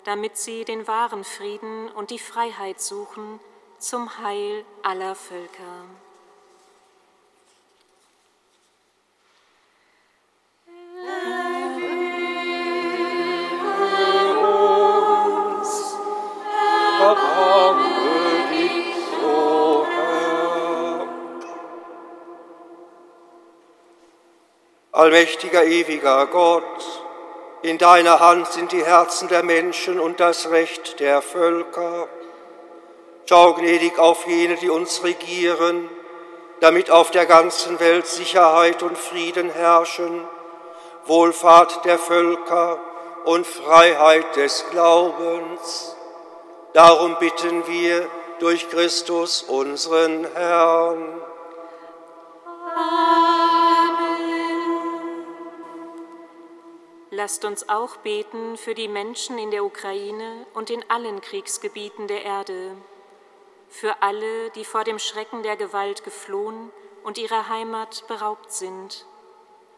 damit 0.02 0.36
sie 0.36 0.64
den 0.64 0.88
wahren 0.88 1.22
Frieden 1.22 1.88
und 1.92 2.10
die 2.10 2.18
Freiheit 2.18 2.80
suchen 2.80 3.38
zum 3.78 4.18
Heil 4.18 4.64
aller 4.82 5.14
Völker. 5.14 5.84
Allmächtiger, 24.96 25.62
ewiger 25.62 26.24
Gott, 26.24 27.02
in 27.60 27.76
deiner 27.76 28.18
Hand 28.18 28.46
sind 28.46 28.72
die 28.72 28.82
Herzen 28.82 29.28
der 29.28 29.42
Menschen 29.42 30.00
und 30.00 30.20
das 30.20 30.48
Recht 30.48 31.00
der 31.00 31.20
Völker. 31.20 32.08
Schau 33.28 33.52
gnädig 33.52 33.98
auf 33.98 34.26
jene, 34.26 34.56
die 34.56 34.70
uns 34.70 35.04
regieren, 35.04 35.90
damit 36.60 36.90
auf 36.90 37.10
der 37.10 37.26
ganzen 37.26 37.78
Welt 37.78 38.06
Sicherheit 38.06 38.82
und 38.82 38.96
Frieden 38.96 39.50
herrschen, 39.50 40.26
Wohlfahrt 41.04 41.84
der 41.84 41.98
Völker 41.98 42.78
und 43.26 43.46
Freiheit 43.46 44.34
des 44.36 44.64
Glaubens. 44.70 45.94
Darum 46.72 47.18
bitten 47.18 47.66
wir 47.66 48.08
durch 48.38 48.70
Christus 48.70 49.42
unseren 49.42 50.26
Herrn. 50.34 51.20
Lasst 57.16 57.46
uns 57.46 57.70
auch 57.70 57.96
beten 57.96 58.58
für 58.58 58.74
die 58.74 58.88
Menschen 58.88 59.38
in 59.38 59.50
der 59.50 59.64
Ukraine 59.64 60.46
und 60.52 60.68
in 60.68 60.84
allen 60.90 61.22
Kriegsgebieten 61.22 62.08
der 62.08 62.26
Erde, 62.26 62.76
für 63.70 64.02
alle, 64.02 64.50
die 64.50 64.66
vor 64.66 64.84
dem 64.84 64.98
Schrecken 64.98 65.42
der 65.42 65.56
Gewalt 65.56 66.04
geflohen 66.04 66.70
und 67.04 67.16
ihrer 67.16 67.48
Heimat 67.48 68.06
beraubt 68.06 68.52
sind, 68.52 69.06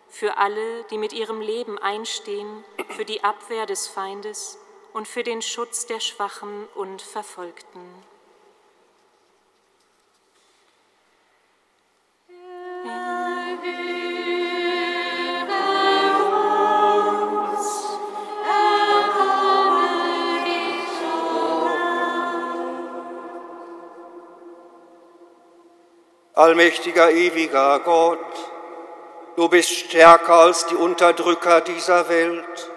für 0.09 0.36
alle, 0.36 0.82
die 0.91 0.99
mit 0.99 1.12
ihrem 1.12 1.41
Leben 1.41 1.78
einstehen, 1.78 2.64
für 2.89 3.05
die 3.05 3.22
Abwehr 3.22 3.66
des 3.66 3.86
Feindes 3.86 4.59
und 4.93 5.07
für 5.07 5.22
den 5.22 5.41
Schutz 5.41 5.86
der 5.86 6.01
Schwachen 6.01 6.66
und 6.74 7.03
Verfolgten. 7.03 8.08
Allmächtiger, 26.39 27.11
ewiger 27.11 27.80
Gott, 27.80 28.20
du 29.34 29.49
bist 29.49 29.70
stärker 29.70 30.34
als 30.34 30.66
die 30.66 30.76
Unterdrücker 30.76 31.62
dieser 31.62 32.09
Welt. 32.09 32.70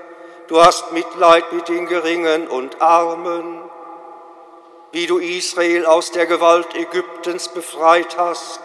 Du 0.48 0.64
hast 0.64 0.94
Mitleid 0.94 1.54
mit 1.54 1.70
den 1.70 1.86
Geringen 1.86 2.48
und 2.48 2.82
Armen. 2.82 3.62
Wie 4.92 5.06
du 5.06 5.20
Israel 5.20 5.86
aus 5.86 6.10
der 6.10 6.26
Gewalt 6.26 6.74
Ägyptens 6.74 7.50
befreit 7.50 8.18
hast, 8.18 8.62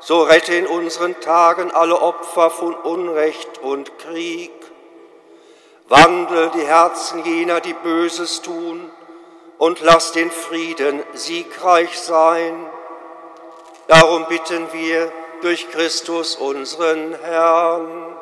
so 0.00 0.22
rette 0.22 0.54
in 0.54 0.66
unseren 0.66 1.20
Tagen 1.20 1.70
alle 1.70 2.00
Opfer 2.00 2.48
von 2.48 2.74
Unrecht 2.74 3.58
und 3.58 3.98
Krieg. 3.98 4.50
Wandle 5.88 6.50
die 6.54 6.66
Herzen 6.66 7.22
jener, 7.26 7.60
die 7.60 7.74
Böses 7.74 8.40
tun, 8.40 8.90
und 9.58 9.82
lass 9.82 10.12
den 10.12 10.30
Frieden 10.30 11.02
siegreich 11.12 12.00
sein. 12.00 12.70
Darum 13.92 14.24
bitten 14.26 14.72
wir 14.72 15.12
durch 15.42 15.68
Christus 15.68 16.36
unseren 16.36 17.14
Herrn. 17.14 18.16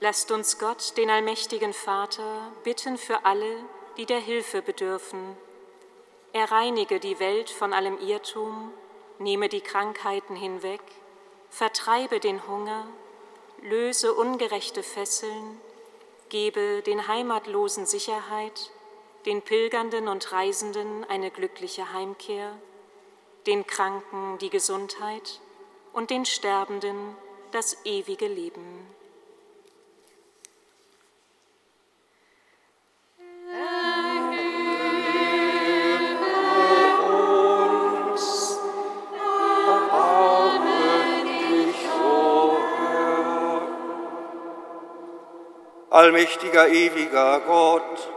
Lasst 0.00 0.32
uns 0.32 0.58
Gott, 0.58 0.96
den 0.96 1.10
allmächtigen 1.10 1.72
Vater, 1.72 2.50
bitten 2.64 2.98
für 2.98 3.24
alle, 3.24 3.62
die 3.98 4.04
der 4.04 4.18
Hilfe 4.18 4.62
bedürfen. 4.62 5.36
Er 6.32 6.50
reinige 6.50 6.98
die 6.98 7.20
Welt 7.20 7.50
von 7.50 7.72
allem 7.72 7.98
Irrtum, 8.00 8.72
nehme 9.20 9.48
die 9.48 9.60
Krankheiten 9.60 10.34
hinweg, 10.34 10.82
vertreibe 11.50 12.18
den 12.18 12.48
Hunger, 12.48 12.88
löse 13.62 14.12
ungerechte 14.12 14.82
Fesseln, 14.82 15.60
gebe 16.30 16.82
den 16.82 17.06
Heimatlosen 17.06 17.86
Sicherheit, 17.86 18.72
den 19.26 19.40
Pilgernden 19.40 20.08
und 20.08 20.32
Reisenden 20.32 21.04
eine 21.04 21.30
glückliche 21.30 21.92
Heimkehr, 21.92 22.52
den 23.46 23.66
Kranken 23.66 24.38
die 24.38 24.50
Gesundheit 24.50 25.40
und 25.92 26.10
den 26.10 26.24
Sterbenden 26.24 27.16
das 27.52 27.76
ewige 27.84 28.26
Leben. 28.26 28.86
Allmächtiger, 45.90 46.68
ewiger 46.68 47.38
Gott, 47.46 48.10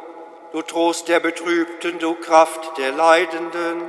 du 0.51 0.61
Trost 0.61 1.07
der 1.07 1.19
Betrübten, 1.19 1.99
du 1.99 2.15
Kraft 2.15 2.77
der 2.77 2.91
Leidenden, 2.91 3.81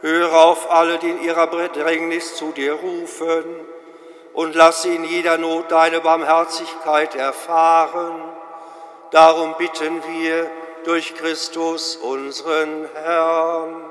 höre 0.00 0.34
auf 0.34 0.70
alle, 0.70 0.98
die 0.98 1.10
in 1.10 1.22
ihrer 1.22 1.46
Bedrängnis 1.46 2.36
zu 2.36 2.52
dir 2.52 2.74
rufen, 2.74 3.44
und 4.32 4.54
lass 4.54 4.82
sie 4.82 4.94
in 4.94 5.04
jeder 5.04 5.38
Not 5.38 5.70
deine 5.70 6.00
Barmherzigkeit 6.00 7.14
erfahren. 7.14 8.20
Darum 9.12 9.54
bitten 9.56 10.02
wir 10.08 10.50
durch 10.84 11.14
Christus 11.14 11.96
unseren 11.96 12.88
Herrn. 12.94 13.90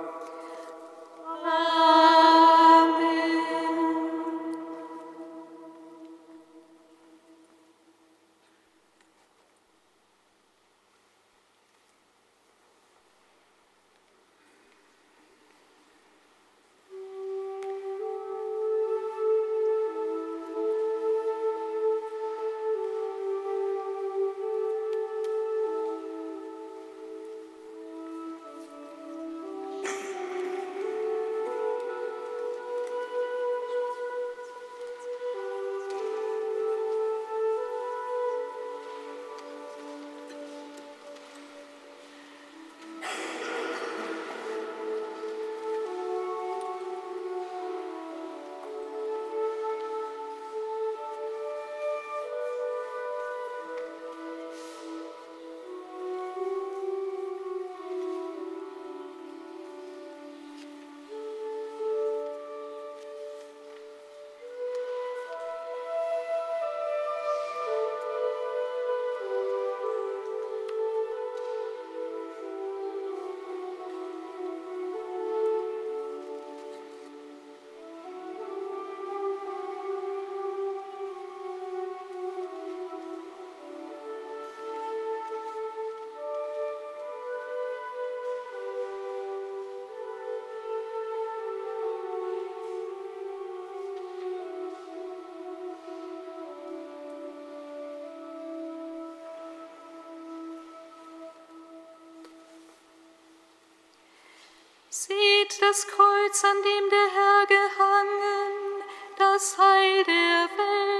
Seht 105.06 105.62
das 105.62 105.86
Kreuz, 105.86 106.46
an 106.46 106.64
dem 106.64 106.90
der 106.90 107.10
Herr 107.12 107.46
gehangen, 107.46 108.84
das 109.18 109.58
Heil 109.58 110.04
der 110.06 110.50
Welt. 110.58 110.93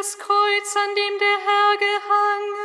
Das 0.00 0.16
Kreuz, 0.16 0.76
an 0.76 0.94
dem 0.94 1.18
der 1.18 1.38
Herr 1.44 1.76
gehangen, 1.76 2.59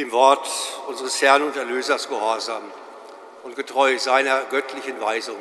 dem 0.00 0.12
Wort 0.12 0.48
unseres 0.88 1.20
Herrn 1.20 1.42
und 1.42 1.54
Erlösers 1.56 2.08
gehorsam 2.08 2.62
und 3.42 3.54
getreu 3.54 3.98
seiner 3.98 4.44
göttlichen 4.44 4.98
Weisung 4.98 5.36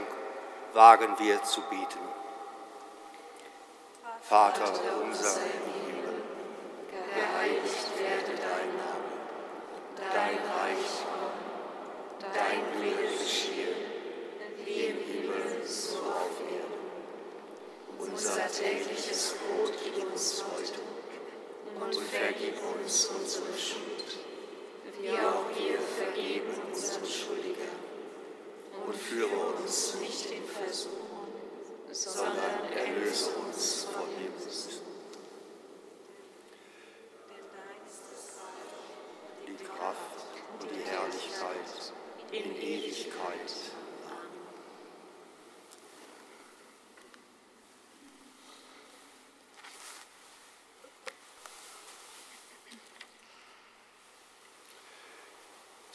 wagen 0.73 1.15
wir 1.18 1.41
zu 1.44 1.61
bieten. 1.61 1.99
Vater 4.22 4.65
unser 5.02 5.38
im 5.38 5.86
Himmel, 5.86 6.23
geheiligt 6.91 7.88
werde 7.98 8.36
dein 8.36 8.69
Name, 8.76 10.11
dein 10.14 10.38
Reich 10.38 10.91
komme, 11.07 12.34
dein 12.34 12.81
Wille 12.81 13.07
geschehe, 13.18 13.76
wie 14.65 14.81
im 14.88 14.98
Himmel 14.98 15.65
so 15.65 15.99
auf 15.99 16.36
Erden. 16.52 18.11
Unser 18.11 18.48
tägliches 18.52 19.36
Brot 19.36 19.73
gib 19.81 20.11
uns 20.11 20.44
heute 20.53 20.81
und 21.80 22.03
vergib 22.07 22.56
uns 22.76 23.06
unsere 23.06 23.57
Schuld, 23.57 23.89
wie 25.01 25.11
auch 25.11 25.45
wir 25.55 25.80
vergeben 25.80 26.49
unseren 26.67 27.05
Schuldigern. 27.05 27.80
Und 28.85 28.95
führe 28.95 29.38
uns 29.61 29.95
nicht 29.99 30.31
in 30.31 30.43
Versuchung, 30.43 31.27
sondern 31.91 32.71
erlöse 32.76 33.31
uns 33.31 33.85
von 33.85 34.07
dem 34.17 34.31
Bösen. 34.34 34.81
Die 39.47 39.63
Kraft 39.63 40.26
und 40.59 40.69
die 40.71 40.89
Herrlichkeit 40.89 41.93
in 42.31 42.55
Ewigkeit. 42.55 43.69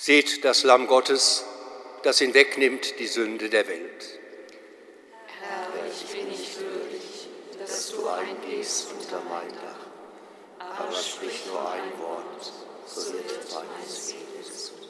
Seht 0.07 0.45
das 0.45 0.65
Lamm 0.65 0.87
Gottes, 0.87 1.45
das 2.03 2.19
hinwegnimmt 2.19 2.99
die 2.99 3.07
Sünde 3.07 3.49
der 3.49 3.67
Welt. 3.67 4.21
Herr, 5.41 5.67
ich 5.91 6.15
bin 6.15 6.29
nicht 6.29 6.61
würdig, 6.61 7.29
dass 7.59 7.91
du 7.91 8.07
eingehst 8.07 8.89
unter 8.93 9.23
mein 9.31 9.49
Dach, 9.49 10.69
aber 10.79 10.93
sprich 10.93 11.47
nur 11.47 11.73
ein 11.73 11.99
Wort, 12.01 12.53
so 12.87 13.15
wird 13.15 13.51
meine 13.51 13.89
Seele 13.89 14.43
gesund. 14.47 14.85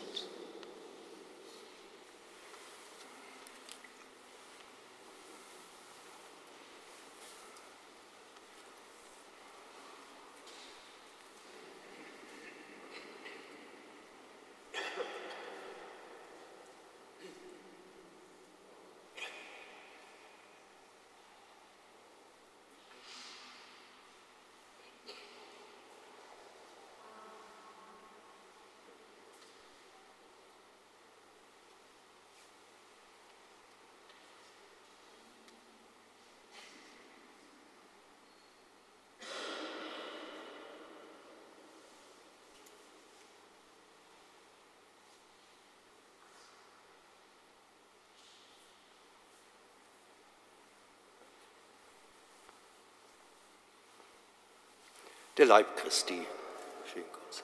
Der 55.37 55.47
Leib 55.47 55.77
Christi. 55.77 56.27
Schenk 56.93 57.07
uns 57.27 57.43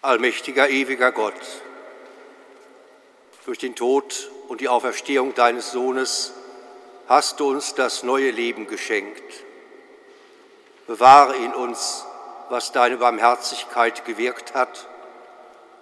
Allmächtiger, 0.00 0.68
ewiger 0.68 1.10
Gott, 1.10 1.34
durch 3.46 3.58
den 3.58 3.74
Tod 3.74 4.30
und 4.46 4.60
die 4.60 4.68
Auferstehung 4.68 5.34
deines 5.34 5.72
Sohnes 5.72 6.34
hast 7.08 7.40
du 7.40 7.50
uns 7.50 7.74
das 7.74 8.04
neue 8.04 8.30
Leben 8.30 8.68
geschenkt. 8.68 9.44
Bewahre 10.86 11.34
in 11.34 11.52
uns, 11.52 12.04
was 12.48 12.70
deine 12.70 12.98
Barmherzigkeit 12.98 14.04
gewirkt 14.04 14.54
hat, 14.54 14.86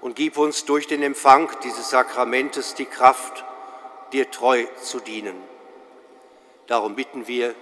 und 0.00 0.16
gib 0.16 0.38
uns 0.38 0.64
durch 0.64 0.86
den 0.86 1.02
Empfang 1.02 1.50
dieses 1.62 1.90
Sakramentes 1.90 2.74
die 2.74 2.86
Kraft, 2.86 3.44
dir 4.12 4.30
treu 4.30 4.64
zu 4.80 4.98
dienen. 4.98 5.36
Darum 6.68 6.94
bitten 6.94 7.26
wir 7.26 7.54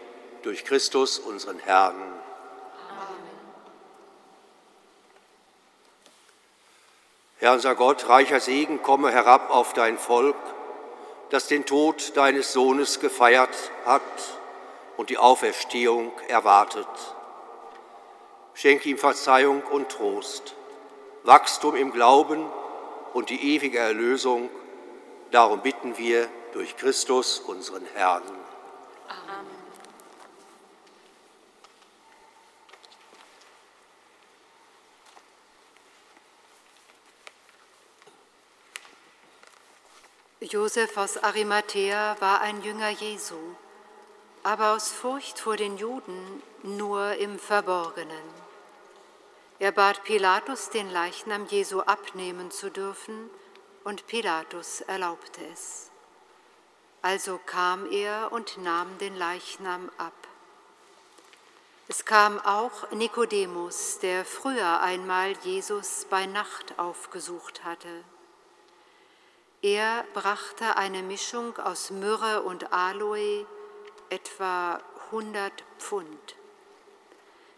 durch 0.42 0.64
Christus, 0.64 1.18
unseren 1.18 1.58
Herrn. 1.58 2.23
Herr 7.44 7.52
unser 7.52 7.74
Gott, 7.74 8.08
reicher 8.08 8.40
Segen, 8.40 8.82
komme 8.82 9.10
herab 9.10 9.50
auf 9.50 9.74
dein 9.74 9.98
Volk, 9.98 10.34
das 11.28 11.46
den 11.46 11.66
Tod 11.66 12.16
deines 12.16 12.54
Sohnes 12.54 13.00
gefeiert 13.00 13.70
hat 13.84 14.00
und 14.96 15.10
die 15.10 15.18
Auferstehung 15.18 16.10
erwartet. 16.28 16.88
Schenke 18.54 18.88
ihm 18.88 18.96
Verzeihung 18.96 19.62
und 19.62 19.90
Trost, 19.90 20.54
Wachstum 21.24 21.76
im 21.76 21.92
Glauben 21.92 22.46
und 23.12 23.28
die 23.28 23.54
ewige 23.54 23.78
Erlösung. 23.78 24.48
Darum 25.30 25.60
bitten 25.60 25.98
wir 25.98 26.28
durch 26.54 26.78
Christus, 26.78 27.40
unseren 27.40 27.84
Herrn. 27.92 28.22
Josef 40.44 40.98
aus 40.98 41.16
Arimathea 41.16 42.16
war 42.20 42.42
ein 42.42 42.60
Jünger 42.62 42.90
Jesu, 42.90 43.38
aber 44.42 44.74
aus 44.74 44.92
Furcht 44.92 45.38
vor 45.38 45.56
den 45.56 45.78
Juden 45.78 46.42
nur 46.62 47.14
im 47.14 47.38
Verborgenen. 47.38 48.28
Er 49.58 49.72
bat 49.72 50.04
Pilatus, 50.04 50.68
den 50.68 50.90
Leichnam 50.90 51.46
Jesu 51.46 51.80
abnehmen 51.80 52.50
zu 52.50 52.70
dürfen, 52.70 53.30
und 53.84 54.06
Pilatus 54.06 54.82
erlaubte 54.82 55.40
es. 55.50 55.90
Also 57.00 57.40
kam 57.46 57.90
er 57.90 58.30
und 58.30 58.58
nahm 58.58 58.98
den 58.98 59.16
Leichnam 59.16 59.90
ab. 59.96 60.12
Es 61.88 62.04
kam 62.04 62.38
auch 62.40 62.90
Nikodemus, 62.90 63.98
der 64.00 64.26
früher 64.26 64.80
einmal 64.80 65.32
Jesus 65.42 66.06
bei 66.10 66.26
Nacht 66.26 66.78
aufgesucht 66.78 67.64
hatte. 67.64 68.04
Er 69.64 70.04
brachte 70.12 70.76
eine 70.76 71.02
Mischung 71.02 71.56
aus 71.56 71.88
Myrrhe 71.88 72.42
und 72.42 72.74
Aloe, 72.74 73.46
etwa 74.10 74.78
100 75.06 75.64
Pfund. 75.78 76.36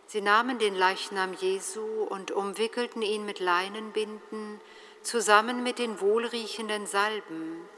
Sie 0.07 0.21
nahmen 0.21 0.61
den 0.61 0.77
Leichnam 0.77 1.33
Jesu 1.33 2.05
und 2.05 2.31
umwickelten 2.31 3.03
ihn 3.03 3.27
mit 3.27 3.41
Leinenbinden 3.41 4.61
zusammen 5.03 5.65
mit 5.65 5.81
den 5.81 6.01
wohlriechenden 6.01 6.87
Salben, 6.87 7.69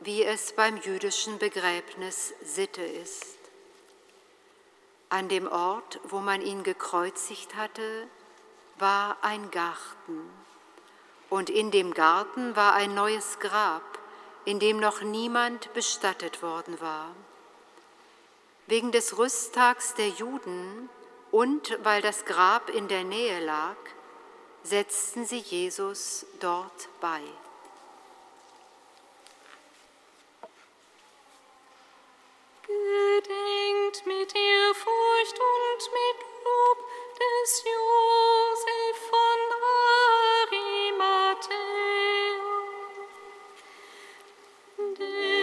wie 0.00 0.22
es 0.22 0.52
beim 0.52 0.76
jüdischen 0.76 1.38
Begräbnis 1.38 2.34
Sitte 2.42 2.82
ist. 2.82 3.38
An 5.08 5.30
dem 5.30 5.48
Ort, 5.50 5.98
wo 6.04 6.18
man 6.18 6.42
ihn 6.42 6.62
gekreuzigt 6.62 7.56
hatte, 7.56 8.06
war 8.76 9.16
ein 9.22 9.50
Garten. 9.50 10.41
Und 11.32 11.48
in 11.48 11.70
dem 11.70 11.94
Garten 11.94 12.56
war 12.56 12.74
ein 12.74 12.94
neues 12.94 13.38
Grab, 13.38 13.98
in 14.44 14.58
dem 14.58 14.78
noch 14.78 15.00
niemand 15.00 15.72
bestattet 15.72 16.42
worden 16.42 16.78
war. 16.78 17.16
Wegen 18.66 18.92
des 18.92 19.16
Rüsttags 19.16 19.94
der 19.94 20.08
Juden 20.08 20.90
und 21.30 21.78
weil 21.84 22.02
das 22.02 22.26
Grab 22.26 22.68
in 22.68 22.86
der 22.86 23.04
Nähe 23.04 23.42
lag, 23.46 23.76
setzten 24.62 25.24
sie 25.24 25.38
Jesus 25.38 26.26
dort 26.38 26.90
bei. 27.00 27.22
Gedenkt 32.66 34.04
mit 34.04 34.36
Ehrfurcht 34.36 35.38
und 35.40 35.92
mit 35.92 36.26
Lob 36.44 36.78
Amen. 44.78 45.41